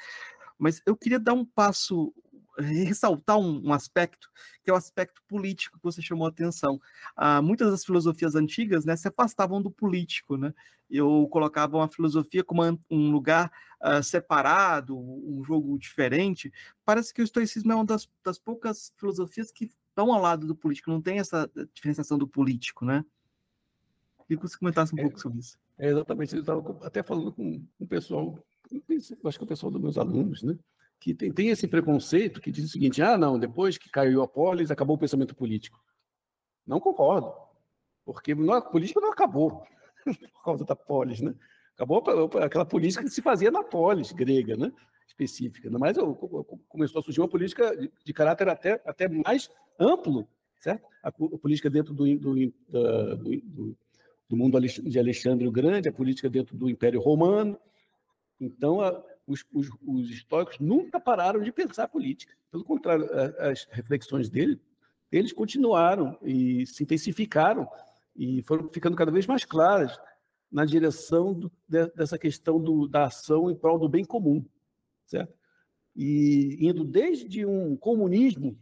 [0.56, 2.14] Mas eu queria dar um passo
[2.58, 4.28] ressaltar um, um, aspecto,
[4.62, 6.80] que é o aspecto político que você chamou a atenção.
[7.16, 10.52] Ah, muitas das filosofias antigas né, se afastavam do político, né?
[10.90, 13.50] Eu colocava a filosofia como um lugar
[13.82, 16.52] uh, separado, um jogo diferente.
[16.84, 20.54] Parece que o estoicismo é uma das, das poucas filosofias que estão ao lado do
[20.54, 23.04] político, não tem essa diferenciação do político, né?
[24.26, 25.58] Queria que você comentasse um é, pouco sobre isso.
[25.78, 28.38] É exatamente, eu estava até falando com o pessoal,
[29.24, 30.58] acho que o pessoal dos meus alunos, né?
[31.02, 34.28] Que tem, tem, esse preconceito que diz o seguinte: ah, não, depois que caiu a
[34.28, 35.82] polis, acabou o pensamento político.
[36.64, 37.34] Não concordo,
[38.04, 39.64] porque a política não acabou.
[40.32, 41.34] por causa da polis, né?
[41.74, 42.02] Acabou
[42.40, 44.72] aquela política que se fazia na polis grega, né?
[45.08, 45.68] Específica.
[45.72, 45.96] Mas
[46.68, 49.50] começou a surgir uma política de, caráter até, até mais
[49.80, 50.28] amplo,
[50.60, 50.86] certo?
[51.02, 53.76] A, a política dentro do, do, do,
[54.28, 57.58] do, mundo de Alexandre o Grande, a política dentro do Império Romano.
[58.40, 62.34] Então, a, os, os, os históricos nunca pararam de pensar política.
[62.50, 63.08] Pelo contrário,
[63.38, 64.60] as reflexões dele,
[65.10, 67.68] eles continuaram e se intensificaram
[68.16, 69.98] e foram ficando cada vez mais claras
[70.50, 74.44] na direção do, dessa questão do, da ação em prol do bem comum,
[75.06, 75.32] certo?
[75.94, 78.58] E indo desde um comunismo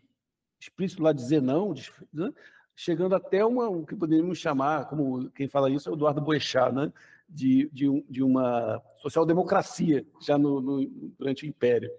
[0.60, 1.74] explícito lá dizer não,
[2.12, 2.32] né?
[2.76, 6.72] chegando até uma, o que poderíamos chamar, como quem fala isso é o Eduardo Boechat,
[6.72, 6.92] né?
[7.30, 10.86] De, de, um, de uma social-democracia já no, no,
[11.18, 11.90] durante o Império.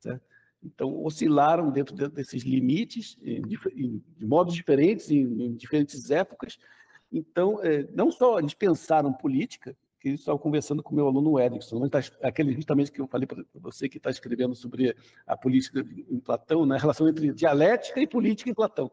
[0.00, 0.22] Certo?
[0.64, 6.58] Então, oscilaram dentro desses limites, de, de modos diferentes, em, em, diferentes épocas.
[7.12, 11.78] Então, é, não só eles pensaram política, que eu estava conversando com meu aluno Erickson,
[11.78, 15.86] né, tá, aquele justamente que eu falei para você que está escrevendo sobre a política
[16.10, 18.90] em Platão, né, a relação entre dialética e política em Platão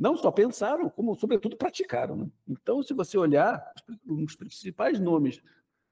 [0.00, 2.16] não só pensaram, como, sobretudo, praticaram.
[2.16, 2.30] Né?
[2.48, 3.62] Então, se você olhar,
[4.06, 5.42] os principais nomes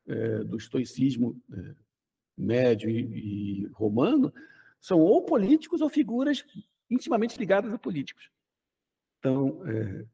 [0.06, 1.74] é, do estoicismo é,
[2.34, 4.32] médio e, e, romano
[4.80, 6.42] são ou políticos ou figuras
[6.90, 8.30] intimamente ligadas a políticos.
[9.18, 10.06] Então, é,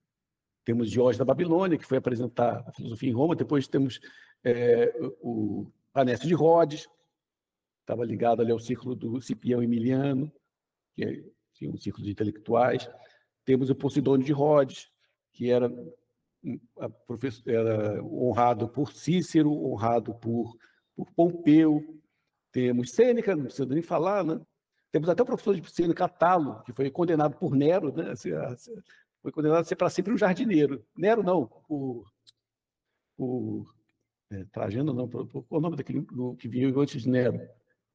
[0.64, 4.00] temos Diógenes da Babilônia, que foi apresentar a filosofia em Roma, depois temos
[4.42, 6.88] é, o Panécio de Rhodes,
[7.82, 10.32] estava ligado ali ao círculo do Cipião Emiliano,
[10.96, 12.88] que é, um círculo de intelectuais.
[13.44, 14.90] Temos o Posidônio de Rhodes,
[15.32, 15.70] que era,
[17.46, 20.56] era honrado por Cícero, honrado por,
[20.96, 22.00] por Pompeu.
[22.50, 24.40] Temos Sêneca, não precisa nem falar, né?
[24.90, 28.14] Temos até o professor de Sêneca Catalo, que foi condenado por Nero, né?
[29.20, 30.84] Foi condenado a ser para sempre um jardineiro.
[30.96, 32.04] Nero não, por,
[33.16, 33.74] por
[34.30, 36.06] é, Trajano não, por, por, qual o nome daquele
[36.38, 37.40] que veio antes de Nero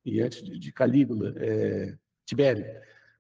[0.04, 2.66] e antes de, de Calígula, é, Tibério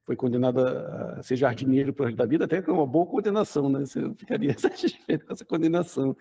[0.10, 3.82] foi condenado a ser jardineiro para da vida, até com uma boa condenação, né?
[3.82, 6.18] Você ficaria satisfeito com essa condenação.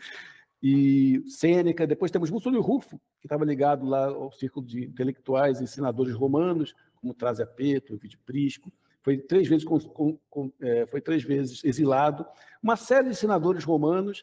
[0.62, 5.66] E Sêneca, depois temos Mussolini Rufo, que estava ligado lá ao círculo de intelectuais e
[5.66, 8.70] senadores romanos, como Trazia Peto, Ovidio Prisco,
[9.00, 9.80] foi três vezes com,
[10.28, 12.26] com, é, foi três vezes exilado.
[12.62, 14.22] Uma série de senadores romanos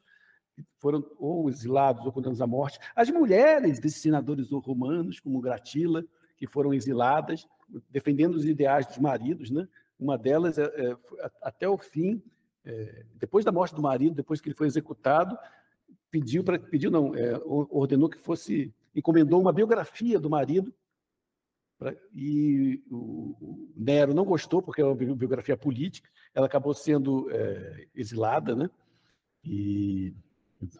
[0.77, 2.77] foram ou exilados ou condenados à morte.
[2.95, 6.05] As mulheres desses senadores romanos, como Gratila,
[6.37, 7.47] que foram exiladas,
[7.89, 9.67] defendendo os ideais dos maridos, né?
[9.99, 10.97] Uma delas, é, é,
[11.41, 12.21] até o fim,
[12.65, 15.37] é, depois da morte do marido, depois que ele foi executado,
[16.11, 20.73] pediu para pediu não, é, ordenou que fosse encomendou uma biografia do marido
[21.77, 27.87] pra, e o, Nero não gostou porque é uma biografia política, ela acabou sendo é,
[27.93, 28.69] exilada, né?
[29.43, 30.13] E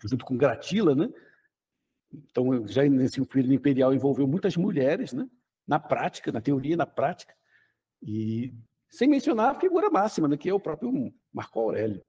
[0.04, 1.10] junto com Gratila, né?
[2.14, 5.30] Então já nesse período imperial envolveu muitas mulheres, né?
[5.68, 7.34] Na prática, na teoria, na prática,
[8.02, 8.54] e
[8.90, 12.04] sem mencionar a figura máxima, né, que é o próprio Marco Aurélio,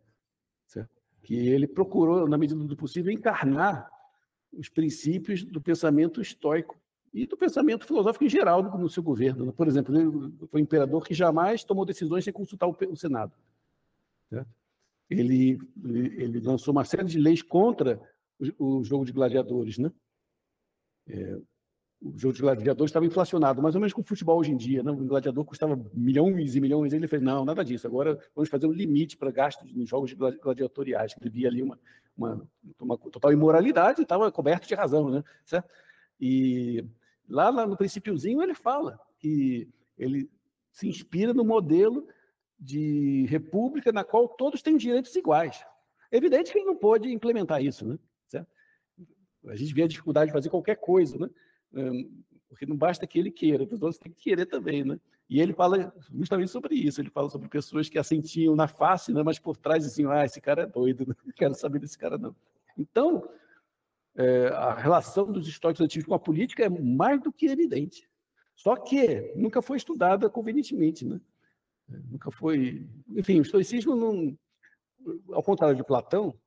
[0.66, 0.90] certo?
[1.22, 3.90] que ele procurou, na medida do possível, encarnar
[4.52, 6.80] os princípios do pensamento estoico
[7.12, 9.46] e do pensamento filosófico em geral no seu governo.
[9.46, 9.52] Né?
[9.52, 13.32] Por exemplo, ele foi um imperador que jamais tomou decisões sem consultar o Senado.
[14.28, 14.48] Certo?
[15.08, 18.00] Ele, ele lançou uma série de leis contra
[18.58, 19.90] o, jogo de gladiadores, né?
[21.08, 21.38] É,
[22.00, 24.82] o jogo de gladiador estava inflacionado, mais ou menos com o futebol hoje em dia.
[24.82, 24.90] Né?
[24.90, 26.92] O gladiador custava milhões e milhões.
[26.92, 27.86] Ele fez, não, nada disso.
[27.86, 31.14] Agora vamos fazer um limite para gastos nos jogos gladiatoriais.
[31.20, 31.78] Ele via ali uma,
[32.16, 35.08] uma, uma total imoralidade e estava coberto de razão.
[35.08, 35.24] Né?
[35.44, 35.68] Certo?
[36.20, 36.84] E
[37.28, 39.68] lá, lá no princípiozinho ele fala que
[39.98, 40.30] ele
[40.70, 42.06] se inspira no modelo
[42.58, 45.64] de república na qual todos têm direitos iguais.
[46.10, 47.98] Evidente que ele não pôde implementar isso, né?
[48.28, 48.48] Certo?
[49.46, 51.28] A gente vê a dificuldade de fazer qualquer coisa, né?
[52.48, 54.98] Porque não basta que ele queira, os outros têm que querer também, né?
[55.28, 59.22] E ele fala justamente sobre isso, ele fala sobre pessoas que assentiam na face, né,
[59.24, 62.34] mas por trás diziam, ah, esse cara é doido, não quero saber desse cara não.
[62.78, 63.28] Então,
[64.14, 68.08] é, a relação dos estoicos antigos com a política é mais do que evidente.
[68.54, 71.20] Só que nunca foi estudada convenientemente, né?
[71.88, 72.88] Nunca foi...
[73.10, 74.38] Enfim, o estoicismo, não,
[75.32, 76.38] ao contrário de Platão,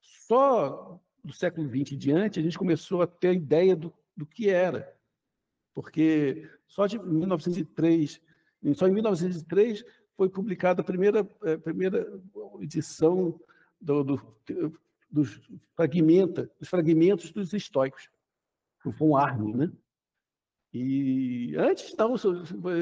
[0.00, 4.26] só do século XX em diante a gente começou a ter a ideia do do
[4.26, 4.92] que era.
[5.72, 8.20] Porque só de 1903,
[8.74, 9.84] só em 1903
[10.16, 12.20] foi publicada a primeira, a eh, primeira
[12.60, 13.40] edição
[13.80, 14.36] do, do,
[15.08, 15.40] dos,
[15.76, 18.10] fragmenta, dos fragmentos dos estoicos,
[18.84, 19.72] o von Arnim, né?
[20.74, 22.14] E antes, então,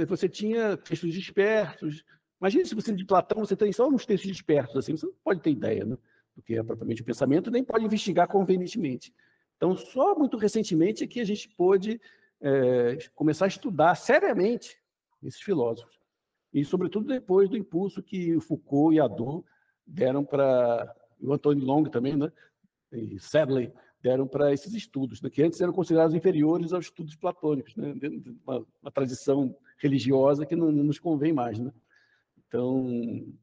[0.09, 2.03] você tinha textos dispersos.
[2.41, 5.41] Imagina se você de Platão você tem só uns textos dispersos, assim, você não pode
[5.41, 5.97] ter ideia, né?
[6.34, 9.14] do que é propriamente o pensamento, nem pode investigar convenientemente.
[9.57, 12.00] Então, só muito recentemente é que a gente pôde
[12.40, 14.78] é, começar a estudar seriamente
[15.22, 15.98] esses filósofos.
[16.52, 19.44] E, sobretudo, depois do impulso que Foucault e Adorno
[19.86, 20.94] deram para.
[21.20, 22.32] o Antônio Long também, né?
[22.92, 25.28] E Sadley deram para esses estudos, né?
[25.28, 27.92] que antes eram considerados inferiores aos estudos platônicos, né?
[28.46, 31.59] uma, uma tradição religiosa que não, não nos convém mais.
[31.59, 31.72] Né?
[32.49, 32.86] Então,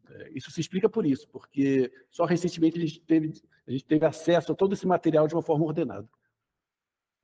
[0.10, 3.34] é, isso se explica por isso, porque só recentemente a gente teve,
[3.68, 6.08] a gente teve acesso a todo esse material de uma forma ordenada.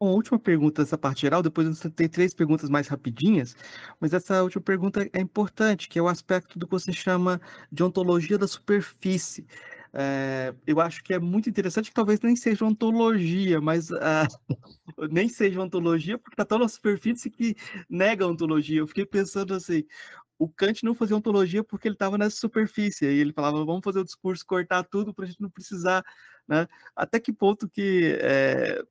[0.02, 3.54] Uma última pergunta dessa parte geral, depois tenho três perguntas mais rapidinhas,
[4.00, 7.84] mas essa última pergunta é importante, que é o aspecto do que você chama de
[7.84, 9.46] ontologia da superfície.
[9.92, 13.98] É, eu acho que é muito interessante que talvez nem seja ontologia, mas uh,
[15.12, 17.56] nem seja ontologia, porque está tão na superfície que
[17.90, 18.80] nega a ontologia.
[18.80, 19.84] Eu fiquei pensando assim,
[20.40, 24.00] o Kant não fazia ontologia porque ele estava nessa superfície, e ele falava, vamos fazer
[24.00, 26.04] o discurso, cortar tudo para a gente não precisar,
[26.48, 26.66] né?
[26.96, 28.82] Até que ponto que é,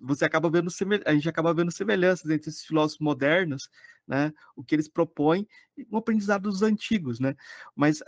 [0.00, 0.70] você acaba vendo
[1.04, 3.68] a gente acaba vendo semelhanças entre esses filósofos modernos,
[4.08, 4.32] né?
[4.56, 7.36] O que eles propõem e o aprendizado dos antigos, né?
[7.74, 8.02] Mas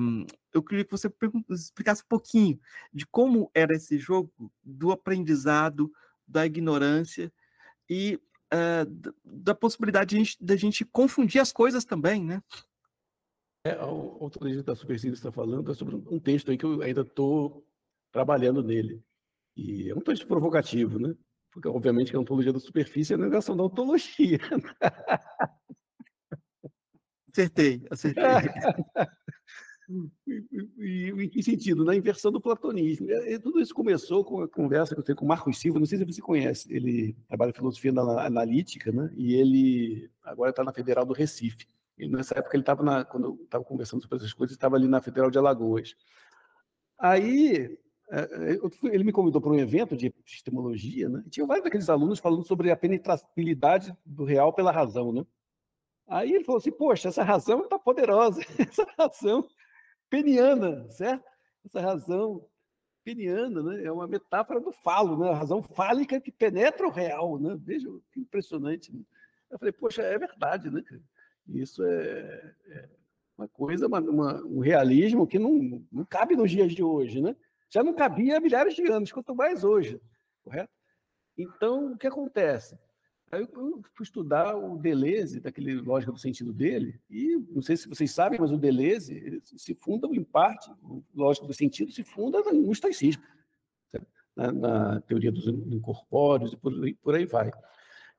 [0.00, 1.08] um, eu queria que você
[1.48, 2.58] explicasse um pouquinho
[2.92, 4.32] de como era esse jogo
[4.64, 5.92] do aprendizado,
[6.26, 7.32] da ignorância
[7.88, 8.18] e
[8.52, 12.42] uh, da possibilidade da gente, gente confundir as coisas também, né?
[13.64, 17.02] É, a ontologia da superfície está falando é sobre um texto aí que eu ainda
[17.02, 17.64] estou
[18.10, 19.02] trabalhando nele.
[19.56, 21.14] E é um texto provocativo, né?
[21.50, 24.38] Porque, obviamente, a ontologia da superfície é a negação da ontologia.
[27.32, 28.22] Acertei, acertei.
[30.26, 30.44] E,
[30.78, 31.84] e, em que sentido?
[31.84, 33.10] Na inversão do platonismo.
[33.10, 35.86] E, tudo isso começou com a conversa que eu tenho com o Marcos Silva, não
[35.86, 39.10] sei se você conhece, ele trabalha em filosofia analítica, né?
[39.14, 41.66] e ele agora está na Federal do Recife.
[41.98, 45.02] Ele, nessa época, ele estava, quando eu estava conversando sobre essas coisas, estava ali na
[45.02, 45.94] Federal de Alagoas.
[46.98, 47.78] Aí,
[48.10, 48.58] é, é,
[48.94, 51.22] ele me convidou para um evento de epistemologia, né?
[51.26, 55.24] e tinha vários daqueles alunos falando sobre a penetrabilidade do real pela razão, né?
[56.06, 59.46] Aí ele falou assim, poxa, essa razão está poderosa, essa razão
[60.12, 61.24] peniana, certo?
[61.64, 62.46] Essa razão
[63.02, 63.84] peniana, né?
[63.84, 65.30] É uma metáfora do falo, né?
[65.30, 67.56] A razão fálica que penetra o real, né?
[67.58, 68.92] Veja que impressionante.
[68.92, 69.00] Né?
[69.50, 70.84] Eu falei, poxa, é verdade, né?
[71.48, 72.88] Isso é, é
[73.38, 77.34] uma coisa, uma, uma, um realismo que não, não cabe nos dias de hoje, né?
[77.70, 79.98] Já não cabia há milhares de anos, quanto mais hoje,
[80.44, 80.70] correto?
[81.38, 82.78] Então, o que acontece?
[83.32, 87.88] Aí eu fui estudar o Deleuze, daquele lógica do sentido dele, e não sei se
[87.88, 92.42] vocês sabem, mas o Deleuze se funda em parte, o lógica do sentido se funda
[92.52, 93.22] no estoicismo,
[94.36, 97.50] na, na, teoria dos incorpóreos e por, por aí vai.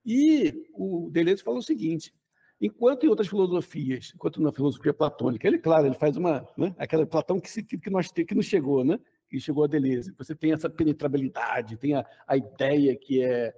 [0.04, 2.12] E o Deleuze fala o seguinte:
[2.60, 7.06] enquanto em outras filosofias, enquanto na filosofia platônica, ele, claro, ele faz uma, né, aquela
[7.06, 9.00] Platão que, se, que, nós, que nos chegou, né,
[9.30, 13.54] que chegou a Deleuze, você tem essa penetrabilidade, tem a, a ideia que é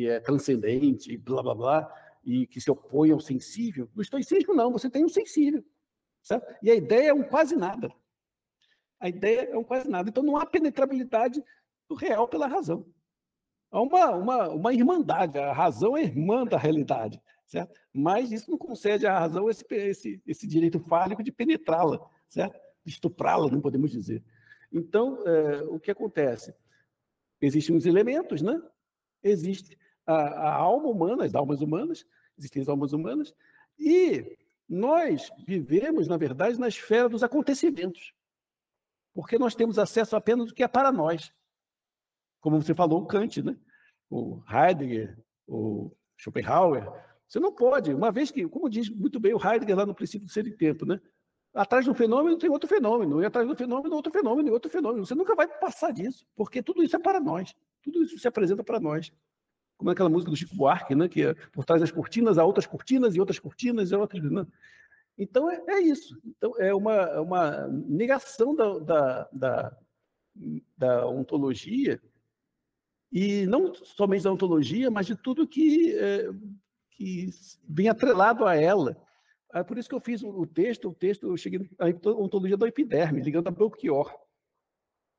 [0.00, 1.94] que é transcendente, blá blá blá,
[2.24, 3.86] e que se opõe ao sensível.
[3.94, 5.62] No estoicismo, não, você tem um sensível.
[6.22, 6.46] Certo?
[6.62, 7.92] E a ideia é um quase nada.
[8.98, 10.08] A ideia é um quase nada.
[10.08, 11.44] Então não há penetrabilidade
[11.86, 12.86] do real pela razão.
[13.70, 15.38] Há uma, uma, uma irmandade.
[15.38, 17.20] A razão é irmã da realidade.
[17.46, 17.78] Certo?
[17.92, 22.58] Mas isso não concede à razão esse, esse, esse direito fálico de penetrá-la, certo?
[22.84, 24.22] De estuprá-la, não podemos dizer.
[24.72, 26.54] Então, é, o que acontece?
[27.40, 28.62] Existem os elementos, né?
[29.22, 32.04] existe a, a alma humana, as almas humanas,
[32.38, 33.34] existem as almas humanas,
[33.78, 34.36] e
[34.68, 38.14] nós vivemos, na verdade, na esfera dos acontecimentos,
[39.12, 41.32] porque nós temos acesso apenas do que é para nós.
[42.40, 43.56] Como você falou, o Kant, né?
[44.08, 46.90] o Heidegger, o Schopenhauer.
[47.28, 50.26] Você não pode, uma vez que, como diz muito bem o Heidegger lá no princípio
[50.26, 51.00] do ser e tempo, né?
[51.54, 54.70] atrás de um fenômeno tem outro fenômeno, e atrás do fenômeno, outro fenômeno, e outro
[54.70, 55.04] fenômeno.
[55.04, 57.54] Você nunca vai passar disso, porque tudo isso é para nós.
[57.82, 59.12] Tudo isso se apresenta para nós.
[59.80, 61.08] Como é aquela música do Chico Buarque, né?
[61.08, 64.22] que é, por trás das cortinas há outras cortinas e outras cortinas e outras.
[64.22, 64.46] Né?
[65.16, 66.20] Então é, é, isso.
[66.22, 69.76] Então é uma, é uma negação da, da, da,
[70.76, 71.98] da, ontologia,
[73.10, 76.28] e não somente da ontologia, mas de tudo que, é,
[76.90, 77.30] que
[77.66, 79.02] vem atrelado a ela.
[79.54, 82.66] É por isso que eu fiz o texto, o texto, eu cheguei à ontologia do
[82.66, 84.14] epiderme, ligando a Belchior.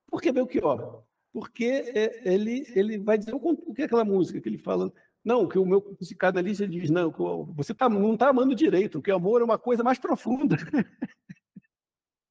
[0.07, 1.03] Por que Belchior?
[1.31, 4.91] Porque é, ele, ele vai dizer o que é aquela música que ele fala.
[5.23, 7.11] Não, que o meu psicanalista diz, não,
[7.55, 10.55] você tá, não está amando direito, que o amor é uma coisa mais profunda.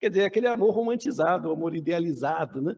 [0.01, 2.76] Quer dizer, aquele amor romantizado, o amor idealizado, né?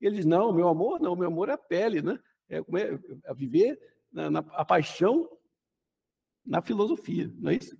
[0.00, 2.18] E ele diz, não, meu amor não, meu amor é a pele, né?
[2.48, 3.78] É, é, é viver
[4.12, 5.28] na, na, a paixão
[6.46, 7.76] na filosofia, não é isso?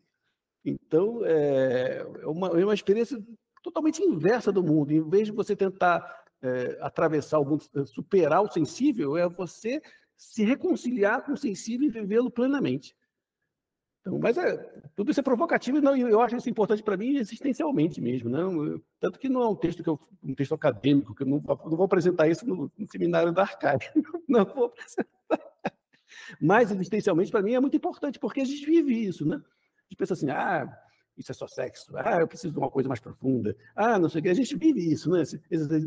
[0.65, 3.25] Então, é, é uma, é uma experiência
[3.63, 4.93] totalmente inversa do mundo.
[4.93, 6.03] Em vez de você tentar
[6.43, 9.83] é, atravessar o mundo, superar o sensível, é você
[10.17, 12.95] se reconciliar com o sensível e vivê-lo plenamente.
[14.01, 14.57] Então, mas é,
[14.97, 18.29] tudo isso é provocativo e não, eu acho isso importante para mim existencialmente mesmo.
[18.29, 18.65] Não?
[18.65, 21.43] Eu, tanto que não é um texto que eu, um texto acadêmico, que eu não,
[21.47, 23.79] não vou apresentar isso no, no seminário da Arcai.
[24.29, 25.09] Não vou apresentar.
[26.41, 29.37] Mas existencialmente para mim é muito importante, porque a gente vive isso, né?
[29.37, 30.69] A gente pensa assim, ah,
[31.19, 34.21] isso é só sexo, ah, eu preciso de uma coisa mais profunda, ah, não sei
[34.21, 34.29] o que.
[34.29, 35.23] A gente vive isso, né?
[35.23, 35.41] Esses,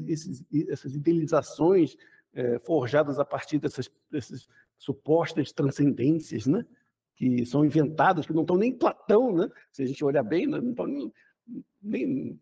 [0.08, 1.96] esses, essas idealizações
[2.34, 6.66] é, forjadas a partir dessas, dessas supostas transcendências, né?
[7.16, 9.50] que são inventadas, que não estão nem Platão, né?
[9.72, 10.60] se a gente olhar bem, né?
[10.60, 11.14] não, nem,
[11.82, 12.40] nem,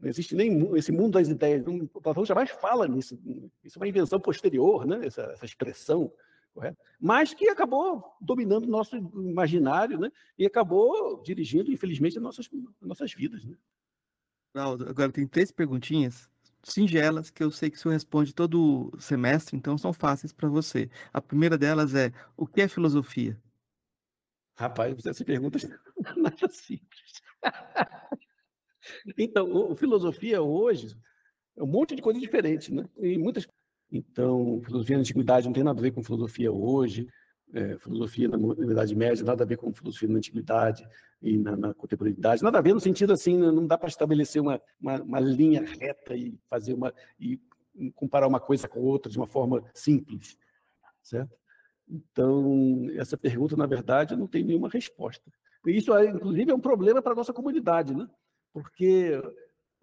[0.00, 1.64] não existe nem esse mundo das ideias.
[2.02, 3.16] Platão jamais fala nisso.
[3.62, 5.06] Isso é uma invenção posterior, né?
[5.06, 6.12] essa, essa expressão.
[6.52, 6.78] Correto?
[7.00, 10.10] Mas que acabou dominando o nosso imaginário né?
[10.38, 12.50] e acabou dirigindo, infelizmente, as nossas,
[12.80, 13.44] as nossas vidas.
[13.44, 13.56] Né?
[14.54, 16.30] Aldo, agora tem três perguntinhas
[16.62, 20.90] singelas que eu sei que o senhor responde todo semestre, então são fáceis para você.
[21.12, 23.40] A primeira delas é: o que é filosofia?
[24.54, 25.58] Rapaz, essa pergunta
[26.16, 27.22] nada simples.
[29.18, 30.96] então, o, filosofia hoje
[31.56, 32.88] é um monte de coisas diferentes, né?
[32.98, 33.46] E muitas.
[33.92, 37.06] Então, filosofia na antiguidade não tem nada a ver com filosofia hoje.
[37.54, 40.88] É, filosofia na, Idade Média, nada a ver com filosofia na antiguidade
[41.20, 43.50] e na, na contemporaneidade, nada a ver no sentido assim, né?
[43.50, 47.38] não dá para estabelecer uma, uma, uma, linha reta e fazer uma e
[47.94, 50.38] comparar uma coisa com outra de uma forma simples,
[51.02, 51.36] certo?
[51.86, 55.30] Então, essa pergunta, na verdade, não tem nenhuma resposta.
[55.66, 58.08] Isso, é, inclusive, é um problema para a nossa comunidade, né?
[58.50, 59.20] Porque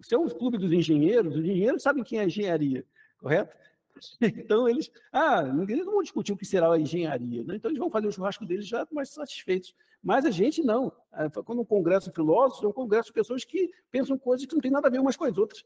[0.02, 2.84] se é um clube dos engenheiros, os engenheiros sabem quem é engenharia,
[3.20, 3.56] correto?
[4.22, 7.56] Então, eles, ah, eles não vão discutir o que será a engenharia, né?
[7.56, 9.74] então eles vão fazer o churrasco deles já mais satisfeitos.
[10.02, 10.92] Mas a gente não.
[11.14, 14.54] É, quando um congresso de filósofos, é um congresso de pessoas que pensam coisas que
[14.54, 15.64] não têm nada a ver umas com as outras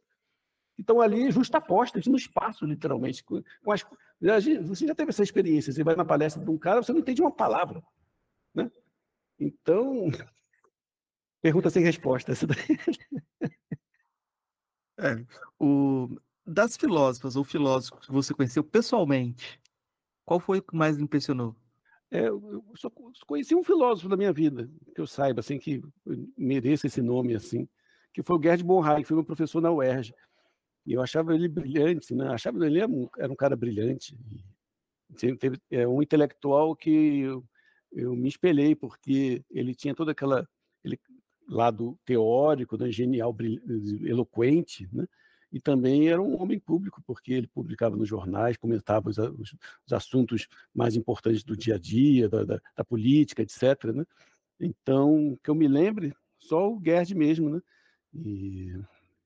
[0.76, 3.24] que estão ali justapostas no espaço, literalmente.
[3.24, 3.86] Com, as,
[4.66, 7.22] você já teve essa experiência, você vai na palestra de um cara, você não entende
[7.22, 7.84] uma palavra.
[8.54, 8.72] Né?
[9.40, 10.10] Então,
[11.42, 12.34] pergunta sem resposta.
[15.00, 15.26] É,
[15.60, 16.08] o,
[16.46, 19.60] das filósofas ou filósofos que você conheceu pessoalmente,
[20.26, 21.56] qual foi o que mais impressionou?
[22.12, 22.92] É, eu só
[23.26, 25.82] conheci um filósofo da minha vida, que eu saiba, assim, que
[26.38, 27.68] mereça esse nome, assim,
[28.14, 30.14] que foi o Gerd Bonhai, que foi meu professor na UERJ.
[30.86, 32.28] E eu achava ele brilhante, né?
[32.30, 34.16] Achava ele era um, era um cara brilhante.
[35.18, 37.44] Teve, é um intelectual que eu,
[37.92, 40.48] eu, me espelhei, porque ele tinha toda aquela
[40.84, 41.00] ele,
[41.48, 42.92] lado teórico, né?
[42.92, 43.36] genial,
[44.04, 45.08] eloquente, né?
[45.54, 49.94] E também era um homem público, porque ele publicava nos jornais, comentava os, os, os
[49.94, 53.94] assuntos mais importantes do dia a dia, da, da, da, política, etc.
[53.94, 54.04] Né?
[54.60, 57.62] Então, que eu me lembre, só o Gerd mesmo, né?
[58.14, 58.74] E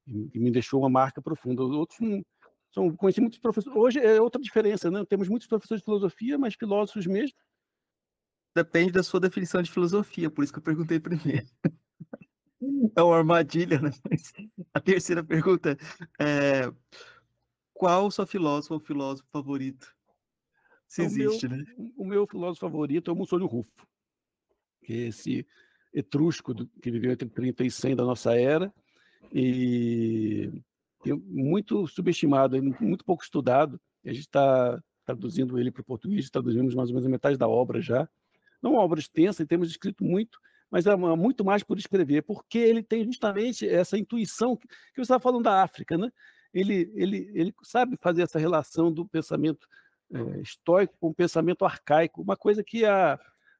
[0.07, 1.63] e me deixou uma marca profunda.
[1.63, 2.23] Outros não,
[2.71, 3.77] são, conheci muitos professores.
[3.77, 5.03] Hoje é outra diferença, né?
[5.05, 7.37] Temos muitos professores de filosofia, mas filósofos mesmo.
[8.55, 11.47] Depende da sua definição de filosofia, por isso que eu perguntei primeiro.
[12.95, 13.91] É uma armadilha, né?
[14.73, 15.77] A terceira pergunta
[16.19, 16.71] é:
[17.73, 19.95] qual o seu filósofo ou filósofo favorito?
[20.87, 21.65] Se existe, o meu, né?
[21.97, 23.87] O meu filósofo favorito é o Mussolio Rufo,
[24.83, 25.45] que é esse
[25.93, 28.73] etrusco do, que viveu entre 30 e 100 da nossa era,
[29.31, 30.63] e
[31.05, 33.79] muito subestimado, muito pouco estudado.
[34.05, 37.47] A gente está traduzindo ele para o português, traduzimos mais ou menos a metade da
[37.47, 38.09] obra já.
[38.61, 40.39] Não uma obra extensa, temos escrito muito,
[40.69, 45.01] mas é muito mais por escrever, porque ele tem justamente essa intuição que, que você
[45.01, 46.11] estava falando da África, né?
[46.53, 49.67] Ele, ele, ele sabe fazer essa relação do pensamento
[50.11, 53.19] é, estoico com o pensamento arcaico, uma coisa que a,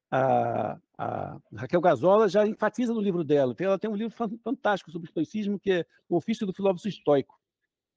[0.10, 3.55] a, a Raquel Gazola já enfatiza no livro dela.
[3.60, 7.39] Ela tem um livro fantástico sobre estoicismo, que é O Ofício do Filósofo Estoico,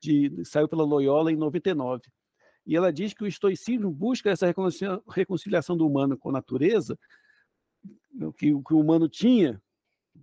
[0.01, 2.03] de, saiu pela Loyola em 99.
[2.67, 4.47] E ela diz que o estoicismo busca essa
[5.09, 6.99] reconciliação do humano com a natureza,
[8.37, 9.61] que, que o humano tinha,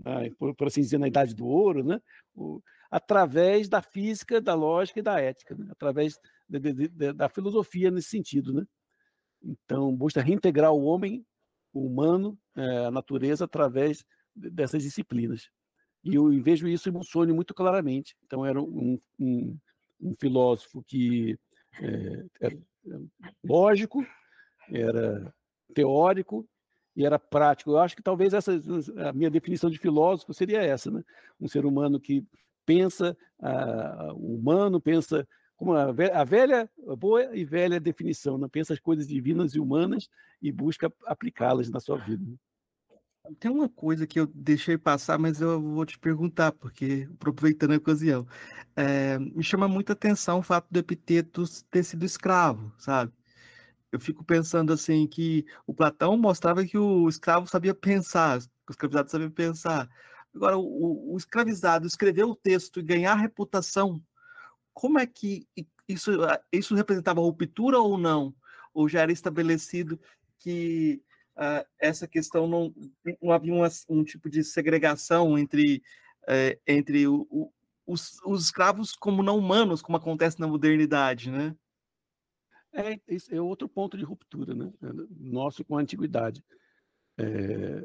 [0.04, 2.02] né, por, por, assim dizer, na Idade do Ouro, né?
[2.36, 5.68] O, através da física, da lógica e da ética, né?
[5.72, 8.54] através de, de, de, da filosofia nesse sentido.
[8.54, 8.66] Né?
[9.44, 11.26] Então, busca reintegrar o homem
[11.74, 14.04] o humano, é, a natureza, através
[14.34, 15.50] dessas disciplinas.
[16.04, 18.16] E eu vejo isso em Mussolini muito claramente.
[18.26, 19.58] Então, era um, um,
[20.00, 21.38] um filósofo que
[21.82, 22.58] é, era
[23.44, 24.06] lógico,
[24.70, 25.34] era
[25.74, 26.48] teórico
[26.98, 27.72] e era prático.
[27.72, 28.52] Eu acho que talvez essa
[29.08, 31.04] a minha definição de filósofo seria essa, né?
[31.40, 32.26] Um ser humano que
[32.66, 35.26] pensa uh, humano, pensa
[35.56, 38.48] como a velha, a boa e velha definição, né?
[38.52, 40.08] pensa as coisas divinas e humanas
[40.40, 42.24] e busca aplicá-las na sua vida.
[43.40, 47.78] Tem uma coisa que eu deixei passar, mas eu vou te perguntar, porque aproveitando a
[47.78, 48.28] ocasião,
[48.76, 53.12] é, me chama muita atenção o fato do Epiteto ter sido escravo, sabe?
[53.92, 59.10] Eu fico pensando assim que o Platão mostrava que o escravo sabia pensar, o escravizado
[59.10, 59.90] sabia pensar.
[60.36, 64.02] Agora, o, o escravizado escrever o texto e ganhar reputação,
[64.74, 65.48] como é que
[65.88, 66.12] isso,
[66.52, 68.36] isso representava ruptura ou não?
[68.74, 70.00] Ou já era estabelecido
[70.38, 71.02] que
[71.38, 72.74] uh, essa questão não,
[73.22, 75.82] não havia uma, um tipo de segregação entre,
[76.24, 77.52] uh, entre o, o,
[77.88, 81.56] os, os escravos como não humanos, como acontece na modernidade, né?
[82.74, 84.72] É, esse é outro ponto de ruptura, né?
[85.10, 86.44] Nosso com a antiguidade.
[87.18, 87.82] É,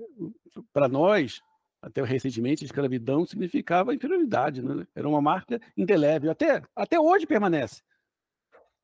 [0.72, 1.40] Para nós,
[1.80, 4.86] até recentemente, a escravidão significava inferioridade, né?
[4.94, 6.30] Era uma marca indelével.
[6.30, 7.82] Até, até hoje permanece.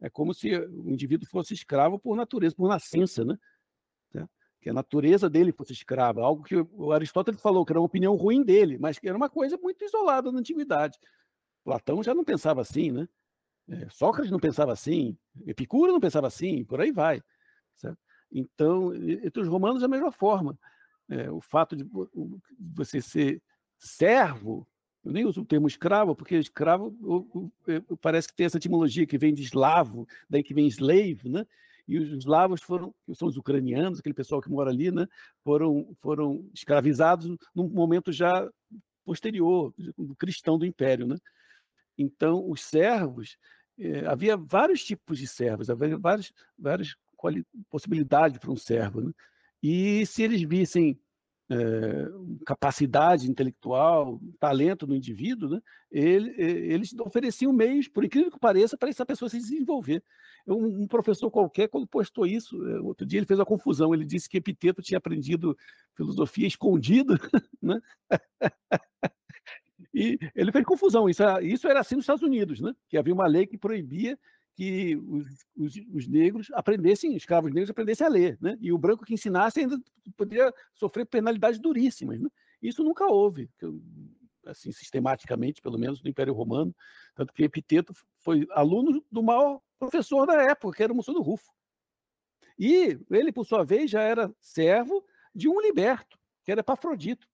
[0.00, 3.36] É como se o indivíduo fosse escravo por natureza, por nascença, né?
[4.60, 8.14] que a natureza dele fosse escrava, algo que o Aristóteles falou que era uma opinião
[8.16, 10.98] ruim dele, mas que era uma coisa muito isolada na antiguidade.
[11.64, 13.08] Platão já não pensava assim, né?
[13.68, 15.16] É, Sócrates não pensava assim,
[15.46, 17.22] Epicuro não pensava assim, por aí vai.
[17.76, 17.98] Certo?
[18.30, 20.58] Então, entre os romanos, da mesma forma.
[21.10, 21.86] É, o fato de
[22.58, 23.42] você ser
[23.78, 24.66] servo,
[25.04, 26.94] eu nem uso o termo escravo, porque escravo
[28.00, 31.46] parece que tem essa etimologia que vem de eslavo, daí que vem slave, né?
[31.88, 35.08] e os eslavos foram, que são os ucranianos, aquele pessoal que mora ali, né,
[35.42, 38.46] foram, foram escravizados num momento já
[39.06, 39.72] posterior,
[40.18, 41.06] cristão do império.
[41.06, 41.16] Né?
[41.96, 43.38] Então, os servos,
[43.78, 46.96] eh, havia vários tipos de servos, havia várias, várias
[47.70, 49.00] possibilidades para um servo.
[49.00, 49.12] Né?
[49.62, 50.98] E se eles vissem
[51.50, 51.56] é,
[52.44, 58.90] capacidade intelectual, talento no indivíduo, né, ele, eles ofereciam meios, por incrível que pareça, para
[58.90, 60.02] essa pessoa se desenvolver.
[60.46, 64.28] Um, um, professor qualquer, quando postou isso, outro dia ele fez uma confusão, ele disse
[64.28, 65.56] que Epiteto tinha aprendido
[65.94, 67.18] filosofia escondida,
[67.62, 67.80] né?
[69.92, 72.74] e ele fez confusão, isso era, isso era assim nos Estados Unidos, né?
[72.88, 74.18] que havia uma lei que proibia
[74.58, 75.26] que os,
[75.56, 78.58] os, os, negros aprendessem, escravos negros aprendessem a ler, né?
[78.60, 79.80] E o branco que ensinasse ainda
[80.16, 82.28] poderia sofrer penalidades duríssimas, né?
[82.60, 83.48] Isso nunca houve,
[84.44, 86.74] assim, sistematicamente, pelo menos no Império Romano,
[87.14, 91.52] tanto que Epiteto foi aluno do maior professor da época, que era o Mussolino Rufo.
[92.58, 97.28] E ele, por sua vez, já era servo de um liberto, que era Epafrodito,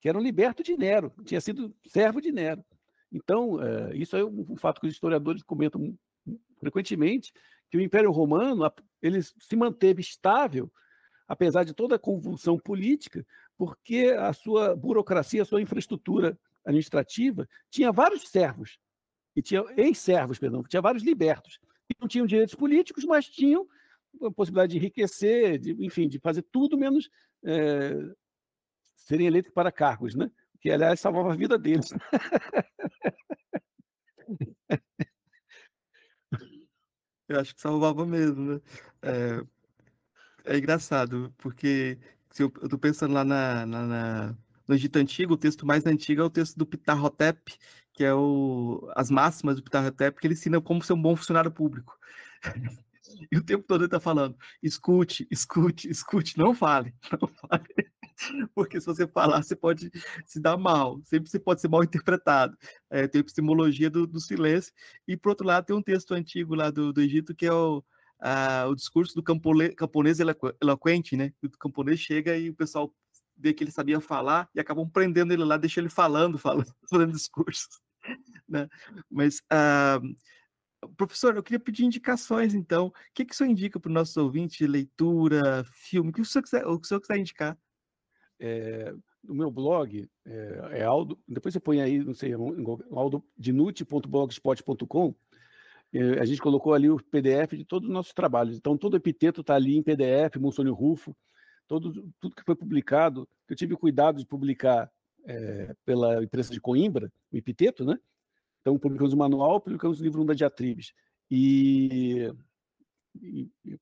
[0.00, 2.64] que era um liberto de Nero, tinha sido servo de Nero.
[3.12, 5.96] Então, é, isso é um fato que os historiadores comentam
[6.58, 7.32] frequentemente
[7.70, 8.70] que o Império Romano
[9.02, 10.70] ele se manteve estável
[11.30, 13.24] apesar de toda a convulsão política,
[13.56, 18.80] porque a sua burocracia, a sua infraestrutura administrativa tinha vários servos
[19.36, 23.64] e tinha ex-servos, perdão, tinha vários libertos que não tinham direitos políticos, mas tinham
[24.24, 27.08] a possibilidade de enriquecer, de, enfim, de fazer tudo menos
[27.44, 27.94] é,
[29.06, 30.30] serem eleitos para cargos, né?
[30.60, 31.90] Que aliás salvava a vida deles.
[37.28, 38.60] Eu acho que salvava mesmo, né?
[39.02, 39.44] É,
[40.44, 41.98] é engraçado, porque
[42.30, 44.36] se eu, eu tô pensando lá na, na, na,
[44.66, 47.56] no Egito Antigo, o texto mais antigo é o texto do Ptahotep,
[47.92, 51.50] que é o, as máximas do Ptahotep, que ele ensina como ser um bom funcionário
[51.50, 51.98] público.
[53.30, 57.89] E o tempo todo ele está falando: escute, escute, escute, não fale, não fale.
[58.54, 59.90] Porque se você falar, você pode
[60.26, 62.56] se dar mal, sempre você pode ser mal interpretado.
[62.90, 64.72] É, tem a epistemologia do, do, silêncio.
[65.06, 67.82] E, por outro lado, tem um texto antigo lá do, do Egito que é o,
[68.20, 70.18] a, o discurso do campole, camponês
[70.60, 71.32] eloquente, né?
[71.42, 72.94] O camponês chega e o pessoal
[73.36, 77.12] vê que ele sabia falar e acabam prendendo ele lá, deixa ele falando, falando, fazendo
[77.12, 77.80] discursos.
[78.48, 78.68] Né?
[79.10, 82.88] Mas, uh, professor, eu queria pedir indicações, então.
[82.88, 84.66] O que, que o senhor indica para os nossos ouvintes?
[84.68, 86.10] Leitura, filme?
[86.10, 87.58] O que o senhor quiser, o que o senhor quiser indicar?
[88.40, 88.92] É,
[89.22, 95.14] no meu blog, é, é, Aldo, depois você põe aí, não sei, aldodinute.blogspot.com,
[95.92, 98.56] é, a gente colocou ali o PDF de todos os nossos trabalhos.
[98.56, 101.14] Então, todo o epiteto está ali em PDF, Monsanto Rufo,
[101.68, 104.90] todo, tudo que foi publicado, eu tive cuidado de publicar
[105.24, 107.96] é, pela imprensa de Coimbra, o epiteto, né?
[108.60, 110.92] Então, publicamos o manual, publicamos o livro 1 da Diatribes.
[111.30, 112.32] E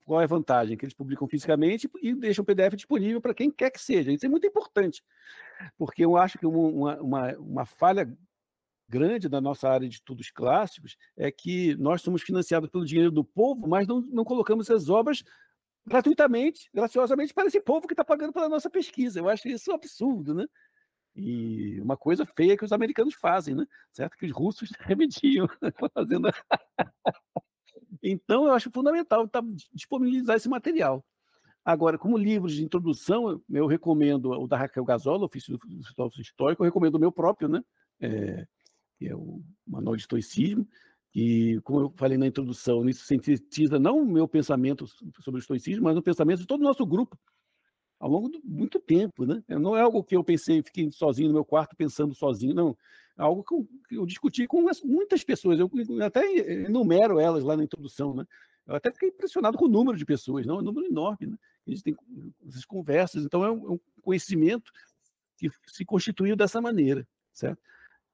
[0.05, 0.77] qual é a vantagem?
[0.77, 4.13] Que eles publicam fisicamente e deixam o PDF disponível para quem quer que seja.
[4.13, 5.03] Isso é muito importante,
[5.77, 8.11] porque eu acho que uma, uma, uma falha
[8.89, 13.23] grande da nossa área de estudos clássicos é que nós somos financiados pelo dinheiro do
[13.23, 15.23] povo, mas não, não colocamos as obras
[15.87, 19.21] gratuitamente, graciosamente para esse povo que está pagando pela nossa pesquisa.
[19.21, 20.47] Eu acho isso um absurdo, né?
[21.15, 23.67] E uma coisa feia que os americanos fazem, né?
[23.93, 24.17] Certo?
[24.17, 25.49] Que os russos remediam
[25.95, 26.29] fazendo
[28.03, 29.43] então, eu acho fundamental tá,
[29.73, 31.05] disponibilizar esse material.
[31.65, 36.63] Agora, como livros de introdução, eu recomendo o da Raquel Gazola, Ofício do Filósofo Histórico,
[36.63, 37.63] eu recomendo o meu próprio, né?
[38.01, 38.47] É,
[38.97, 40.67] que é o Manual de Estoicismo,
[41.13, 44.87] que, como eu falei na introdução, isso sintetiza não o meu pensamento
[45.21, 47.19] sobre o estoicismo, mas o pensamento de todo o nosso grupo,
[48.01, 49.43] ao longo de muito tempo, né?
[49.49, 52.77] Não é algo que eu pensei, fiquei sozinho no meu quarto pensando sozinho, não.
[53.19, 55.69] É algo que eu, que eu discuti com muitas pessoas, eu
[56.05, 56.25] até
[56.65, 58.25] enumero elas lá na introdução, né?
[58.65, 60.57] Eu até fiquei impressionado com o número de pessoas, não?
[60.57, 61.37] É um número enorme, né?
[61.67, 61.97] A gente tem
[62.47, 64.71] essas conversas, então é um, é um conhecimento
[65.37, 67.61] que se constituiu dessa maneira, certo?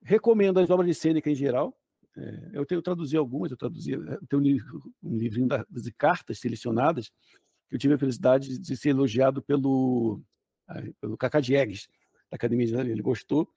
[0.02, 1.76] Recomendo as obras de Sêneca em geral.
[2.16, 7.10] É, eu tenho traduzido algumas, eu traduzi eu tenho um, um livrinho de cartas selecionadas,
[7.68, 10.22] que eu tive a felicidade de ser elogiado pelo,
[11.01, 11.89] pelo Cacá Diegues,
[12.31, 13.48] da Academia de Ele gostou,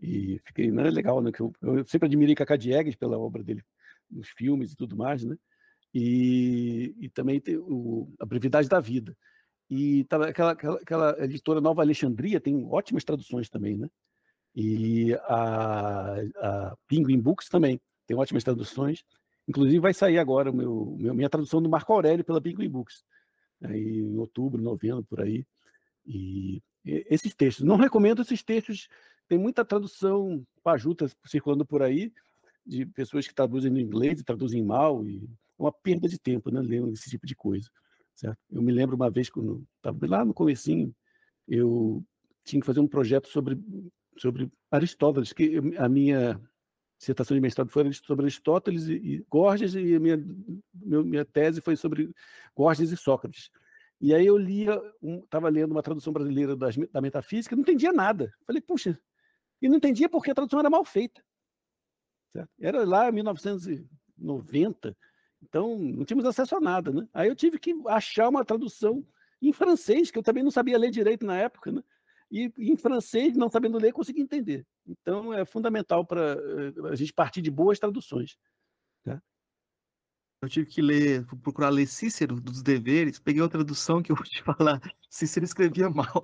[0.00, 1.32] e fiquei né, legal, né?
[1.32, 3.62] Que eu, eu sempre admirei Cacá Diegues pela obra dele
[4.10, 5.36] nos filmes e tudo mais, né?
[5.94, 9.16] E, e também o, A Brevidade da Vida.
[9.70, 13.88] E tá, aquela, aquela, aquela editora Nova Alexandria tem ótimas traduções também, né?
[14.54, 19.04] E a, a Penguin Books também tem ótimas traduções.
[19.46, 23.02] Inclusive vai sair agora meu, minha tradução do Marco Aurélio pela Penguin Books,
[23.62, 25.44] aí, em outubro, novembro, por aí.
[26.06, 28.88] E esses textos, não recomendo esses textos,
[29.28, 32.12] tem muita tradução pajuta circulando por aí,
[32.66, 35.24] de pessoas que traduzem no inglês e traduzem mal, e
[35.58, 37.68] é uma perda de tempo, né, lendo esse tipo de coisa,
[38.14, 38.38] certo?
[38.50, 40.94] Eu me lembro uma vez, quando estava lá no comecinho,
[41.46, 42.04] eu
[42.44, 43.58] tinha que fazer um projeto sobre,
[44.18, 46.40] sobre Aristóteles, que a minha
[46.98, 50.16] dissertação de mestrado foi sobre Aristóteles e, e Gorgias, e a minha,
[50.74, 52.10] minha tese foi sobre
[52.54, 53.50] Gorgias e Sócrates.
[54.00, 54.80] E aí eu lia,
[55.24, 58.32] estava um, lendo uma tradução brasileira das, da metafísica, não entendia nada.
[58.46, 58.98] Falei, puxa,
[59.60, 61.24] e não entendia porque a tradução era mal feita.
[62.32, 62.50] Certo?
[62.60, 64.96] Era lá em 1990,
[65.42, 66.92] então não tínhamos acesso a nada.
[66.92, 67.08] Né?
[67.12, 69.06] Aí eu tive que achar uma tradução
[69.40, 71.72] em francês, que eu também não sabia ler direito na época.
[71.72, 71.82] Né?
[72.30, 74.66] e em francês, não sabendo ler, consegui entender.
[74.86, 78.36] Então, é fundamental para eh, a gente partir de boas traduções.
[79.02, 79.20] Tá?
[80.42, 84.24] Eu tive que ler, procurar ler Cícero dos deveres, peguei uma tradução que eu vou
[84.24, 86.22] te falar, Cícero escrevia mal.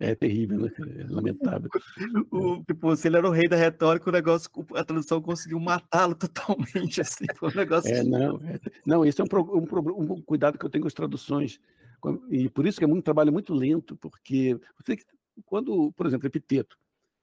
[0.00, 0.70] É terrível, né?
[0.78, 1.68] É lamentável.
[2.30, 6.14] O, tipo, se ele era o rei da retórica, o negócio, a tradução conseguiu matá-lo
[6.16, 7.92] totalmente, assim, foi um negócio...
[7.92, 10.94] É, não, é, não, isso é um, um, um, cuidado que eu tenho com as
[10.94, 11.58] traduções,
[12.30, 14.58] e por isso que é um trabalho muito lento, porque
[15.44, 16.76] quando, por exemplo, Epiteto,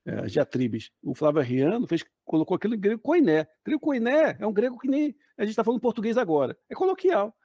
[0.06, 3.48] é, Diatribes, o Flávio Arriano fez, colocou aquilo em grego koiné.
[3.66, 7.36] Grego koiné é um grego que nem a gente está falando português agora, é coloquial.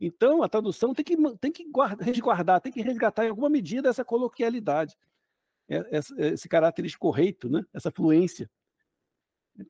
[0.00, 3.90] Então, a tradução tem que, tem que guarda, resguardar, tem que resgatar em alguma medida
[3.90, 4.96] essa coloquialidade,
[5.68, 7.62] esse, esse caráter escorreito, né?
[7.74, 8.50] essa fluência.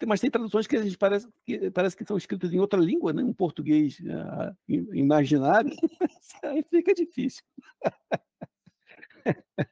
[0.06, 3.12] Mas tem traduções que a gente parece que, parece que são escritas em outra língua,
[3.12, 3.24] né?
[3.24, 4.56] um português uh,
[4.94, 5.72] imaginário,
[6.44, 7.42] aí fica difícil.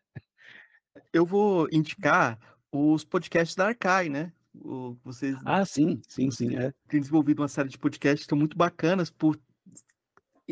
[1.13, 2.37] Eu vou indicar
[2.71, 4.33] os podcasts da Arcai, né?
[4.55, 6.57] O, vocês, ah, sim, sim, sim.
[6.57, 6.75] É.
[6.89, 9.39] Tem desenvolvido uma série de podcasts que estão muito bacanas por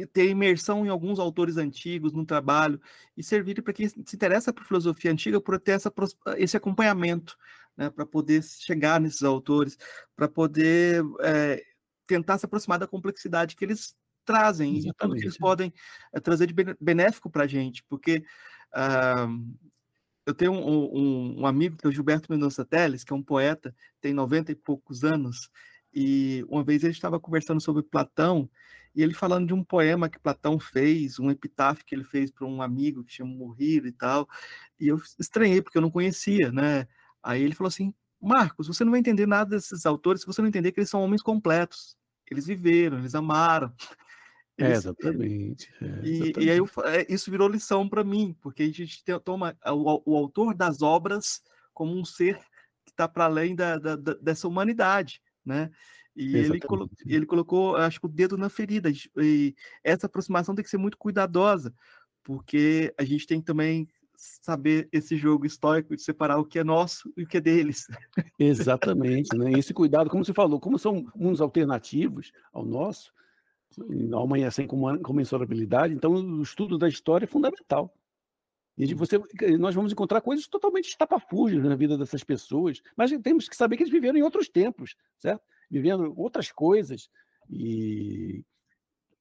[0.05, 2.81] ter imersão em alguns autores antigos no trabalho
[3.17, 5.93] e servir para quem se interessa por filosofia antiga por ter essa,
[6.37, 7.39] esse acompanhamento,
[7.77, 9.79] né, para poder chegar nesses autores,
[10.15, 11.63] para poder é,
[12.07, 14.89] tentar se aproximar da complexidade que eles trazem Exatamente.
[14.89, 15.73] e tudo que eles podem
[16.13, 18.25] é, trazer de benéfico para a gente, porque
[18.75, 19.57] uh,
[20.27, 23.23] eu tenho um, um, um, amigo que é o Gilberto Mendonça Teles, que é um
[23.23, 25.49] poeta, tem 90 e poucos anos,
[25.95, 28.51] e uma vez ele estava conversando sobre Platão,
[28.97, 32.47] e ele falando de um poema que Platão fez, um epitáfio que ele fez para
[32.47, 34.27] um amigo que tinha morrido e tal,
[34.81, 36.89] e eu estranhei, porque eu não conhecia, né?
[37.23, 40.49] Aí ele falou assim, Marcos, você não vai entender nada desses autores se você não
[40.49, 41.95] entender que eles são homens completos.
[42.31, 43.73] Eles viveram, eles amaram.
[44.57, 44.73] Eles...
[44.73, 45.71] É, exatamente.
[45.81, 46.41] É, exatamente.
[46.41, 50.13] E, e, aí eu, é, isso virou lição para mim, porque a gente toma o,
[50.13, 51.43] o, autor das obras
[51.75, 52.39] como um ser
[52.85, 55.71] que está para além da, da, da, dessa humanidade né?
[56.17, 58.91] E ele, colo ele colocou, acho que o dedo na ferida.
[59.19, 61.75] E essa aproximação tem que ser muito cuidadosa,
[62.25, 63.87] porque a gente tem que também
[64.17, 67.87] saber esse jogo histórico de separar o que é nosso e o que é deles.
[68.39, 69.53] Exatamente, né?
[69.53, 73.13] Esse cuidado, como você falou, como são uns alternativos ao nosso,
[74.13, 77.95] ao amanhã sem comensurabilidade, então o estudo da história é fundamental.
[78.79, 79.19] E você,
[79.59, 83.83] nós vamos encontrar coisas totalmente estapafúrdias na vida dessas pessoas, mas temos que saber que
[83.83, 85.43] eles viveram em outros tempos, certo?
[85.71, 87.09] Vivendo outras coisas.
[87.51, 88.45] E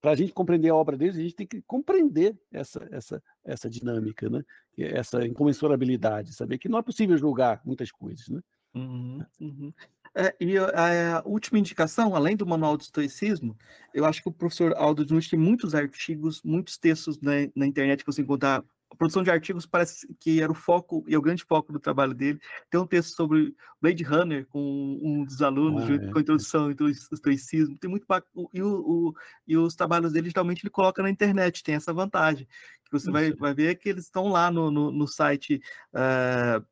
[0.02, 3.70] para a gente compreender a obra deles, a gente tem que compreender essa, essa, essa
[3.70, 4.44] dinâmica, né?
[4.78, 8.28] essa incomensurabilidade, saber que não é possível julgar muitas coisas.
[8.28, 8.40] Né?
[8.76, 9.74] Uhum, uhum.
[10.14, 13.58] É, e a, a, última indicação, além do Manual do Estoicismo,
[13.94, 18.00] eu acho que o professor Aldo Nunes tem muitos artigos, muitos textos na, na internet
[18.00, 18.64] que você encontrar.
[18.90, 21.80] A produção de artigos parece que era o foco e é o grande foco do
[21.80, 22.40] trabalho dele.
[22.70, 26.12] Tem um texto sobre Blade Runner com um dos alunos, ah, é.
[26.12, 27.78] com a introdução ao estoicismo.
[27.78, 28.06] Tem muito
[28.54, 29.14] e, o, o,
[29.48, 32.48] e os trabalhos dele geralmente ele coloca na internet, tem essa vantagem.
[32.86, 35.60] Que você vai, vai ver que eles estão lá no, no, no site.
[35.92, 36.64] Uh,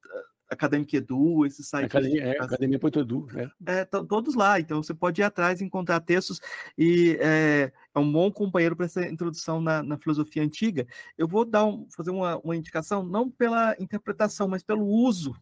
[0.53, 1.85] Academic Edu, esse site.
[1.85, 3.81] Academia, é, Academia.edu, é.
[3.81, 6.39] é todos lá, então você pode ir atrás e encontrar textos,
[6.77, 10.87] e é, é um bom companheiro para essa introdução na, na, filosofia antiga.
[11.17, 15.35] Eu vou dar um, fazer uma, uma indicação, não pela interpretação, mas pelo uso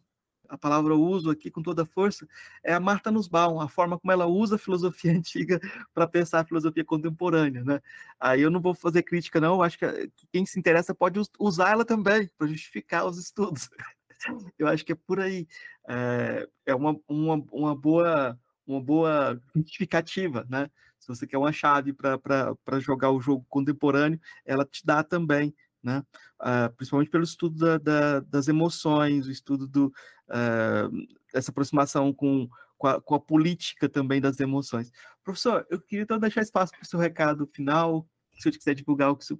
[0.52, 2.28] a palavra uso aqui com toda força,
[2.62, 5.58] é a Marta Nussbaum, a forma como ela usa a filosofia antiga
[5.94, 7.80] para pensar a filosofia contemporânea, né?
[8.20, 11.70] Aí eu não vou fazer crítica não, eu acho que quem se interessa pode usar
[11.70, 13.70] ela também para justificar os estudos.
[14.58, 15.46] Eu acho que é por aí.
[15.88, 20.70] É, é uma, uma, uma, boa uma boa justificativa, né?
[20.98, 26.02] Se você quer uma chave para jogar o jogo contemporâneo, ela te dá também, né?
[26.40, 29.86] Uh, principalmente pelo estudo da, da, das emoções, o estudo do,
[30.28, 34.92] uh, dessa aproximação com, com a, com, a, política também das emoções.
[35.24, 38.06] Professor, eu queria então deixar espaço para o seu recado final,
[38.38, 39.34] se eu quiser divulgar o que, você,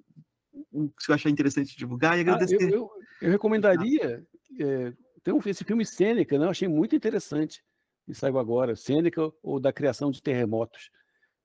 [0.73, 2.57] o que você achar interessante divulgar, e agradecer.
[2.61, 2.91] Ah, eu, eu,
[3.23, 4.25] eu, recomendaria
[4.61, 4.93] é,
[5.23, 6.47] tem um, esse filme Sêneca, né?
[6.47, 7.63] Eu achei muito interessante,
[8.05, 10.91] que saiu agora, Sêneca ou da criação de terremotos,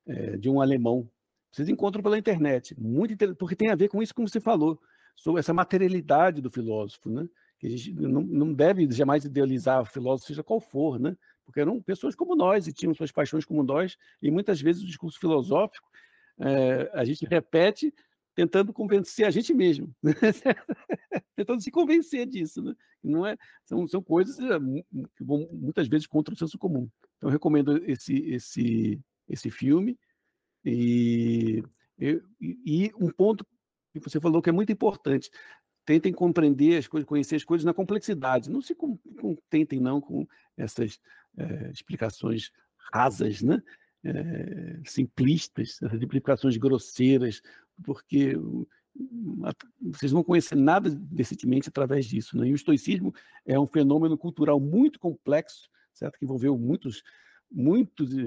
[0.07, 1.09] é, de um alemão.
[1.51, 4.79] Vocês encontram pela internet, muito porque tem a ver com isso como você falou,
[5.15, 7.27] sobre essa materialidade do filósofo, né?
[7.59, 11.15] Que a gente não, não deve jamais idealizar o filósofo, seja qual for, né?
[11.45, 14.85] Porque eram pessoas como nós e tinham suas paixões como nós, e muitas vezes o
[14.85, 15.87] discurso filosófico
[16.39, 17.93] é, a gente repete
[18.37, 20.13] tentando convencer a gente mesmo, né?
[21.35, 22.75] tentando se convencer disso, né?
[23.03, 23.35] Não é,
[23.65, 24.59] são, são coisas eh,
[25.15, 26.87] que vão muitas vezes contra o senso comum.
[27.17, 29.97] Então, eu recomendo esse, esse, esse filme.
[30.63, 31.63] E,
[31.97, 33.43] e, e um ponto
[33.91, 35.31] que você falou que é muito importante,
[35.83, 38.51] tentem compreender as coisas, conhecer as coisas na complexidade.
[38.51, 40.99] Não se contentem não com essas
[41.35, 42.51] é, explicações
[42.93, 43.63] rasas, né?
[44.03, 47.41] É, simplistas, essas explicações grosseiras,
[47.83, 48.35] porque
[49.81, 52.37] vocês vão conhecer nada decentemente através disso.
[52.37, 52.47] Né?
[52.47, 53.13] E o estoicismo
[53.45, 56.17] é um fenômeno cultural muito complexo, certo?
[56.17, 57.03] que envolveu muitos,
[57.51, 58.23] muitos é,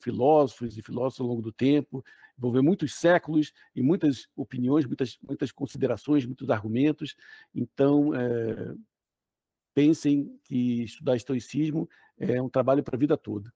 [0.00, 2.04] filósofos e filósofos ao longo do tempo,
[2.36, 7.16] envolveu muitos séculos e muitas opiniões, muitas, muitas considerações, muitos argumentos.
[7.54, 8.74] Então, é,
[9.74, 11.88] pensem que estudar estoicismo
[12.18, 13.52] é um trabalho para a vida toda.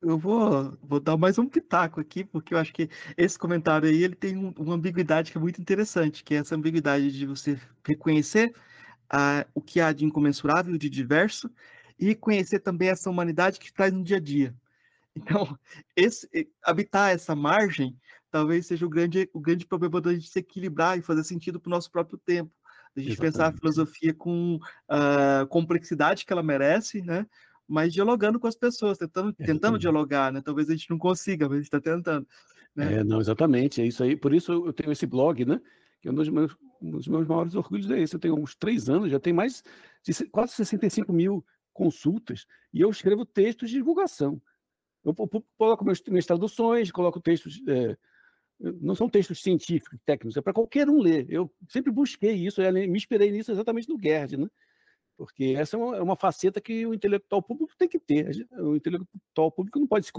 [0.00, 4.04] Eu vou, vou dar mais um pitaco aqui, porque eu acho que esse comentário aí
[4.04, 7.60] ele tem um, uma ambiguidade que é muito interessante, que é essa ambiguidade de você
[7.84, 8.54] reconhecer
[9.10, 11.50] ah, o que há de incomensurável, de diverso,
[11.98, 14.54] e conhecer também essa humanidade que traz no dia a dia.
[15.16, 15.58] Então,
[15.96, 16.28] esse,
[16.62, 17.98] habitar essa margem
[18.30, 21.68] talvez seja o grande, o grande problema da gente se equilibrar e fazer sentido para
[21.68, 22.52] o nosso próprio tempo.
[22.96, 23.32] A gente Exatamente.
[23.32, 24.58] pensar a filosofia com
[24.88, 27.26] a complexidade que ela merece, né?
[27.68, 30.40] Mas dialogando com as pessoas, tentando, é, tentando dialogar, né?
[30.40, 32.26] Talvez a gente não consiga, mas a gente está tentando.
[32.74, 32.94] Né?
[32.94, 34.16] É, não, exatamente, é isso aí.
[34.16, 35.60] Por isso eu tenho esse blog, né?
[36.00, 38.14] Que é um dos meus, um dos meus maiores orgulhos é esse.
[38.14, 39.62] Eu tenho uns três anos, já tem mais
[40.02, 44.40] de quase 65 mil consultas, e eu escrevo textos de divulgação.
[45.04, 45.14] Eu,
[45.56, 47.60] coloco meus, minhas traduções, coloco textos.
[47.68, 47.96] É,
[48.80, 51.26] não são textos científicos, técnicos, é para qualquer um ler.
[51.28, 54.48] Eu sempre busquei isso, me inspirei nisso exatamente no Gerd, né?
[55.18, 58.46] Porque essa é uma, é uma, faceta que o intelectual público tem que ter.
[58.52, 60.12] O intelectual público não pode se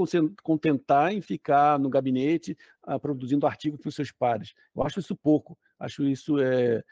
[0.43, 4.53] contentar em ficar no gabinete ah, produzindo artigos para os seus pares.
[4.75, 6.83] Eu acho isso pouco, acho isso é,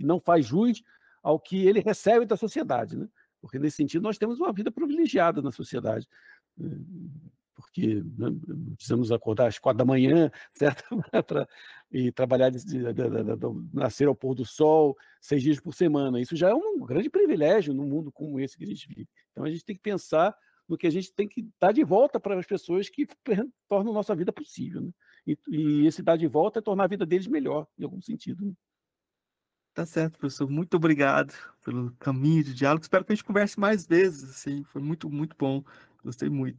[0.00, 0.82] não faz jus
[1.22, 3.08] ao que ele recebe da sociedade, né?
[3.40, 6.08] porque nesse sentido nós temos uma vida privilegiada na sociedade
[7.60, 8.28] porque né,
[8.74, 10.84] precisamos acordar às quatro da manhã, certo?
[11.26, 11.46] pra,
[11.92, 13.02] e trabalhar, de, de, de,
[13.72, 16.20] nascer ao pôr do sol, seis dias por semana.
[16.20, 19.08] Isso já é um grande privilégio num mundo como esse que a gente vive.
[19.32, 20.34] Então a gente tem que pensar
[20.68, 23.08] no que a gente tem que dar de volta para as pessoas que
[23.68, 24.82] tornam nossa vida possível.
[24.82, 24.90] Né?
[25.26, 28.46] E, e, esse dar de volta é tornar a vida deles melhor, em algum sentido.
[28.46, 28.52] Né?
[29.74, 30.48] Tá certo, professor.
[30.48, 31.34] Muito obrigado
[31.64, 32.82] pelo caminho de diálogo.
[32.82, 34.30] Espero que a gente converse mais vezes.
[34.30, 34.62] Assim.
[34.64, 35.64] Foi muito, muito bom.
[36.04, 36.58] Gostei muito.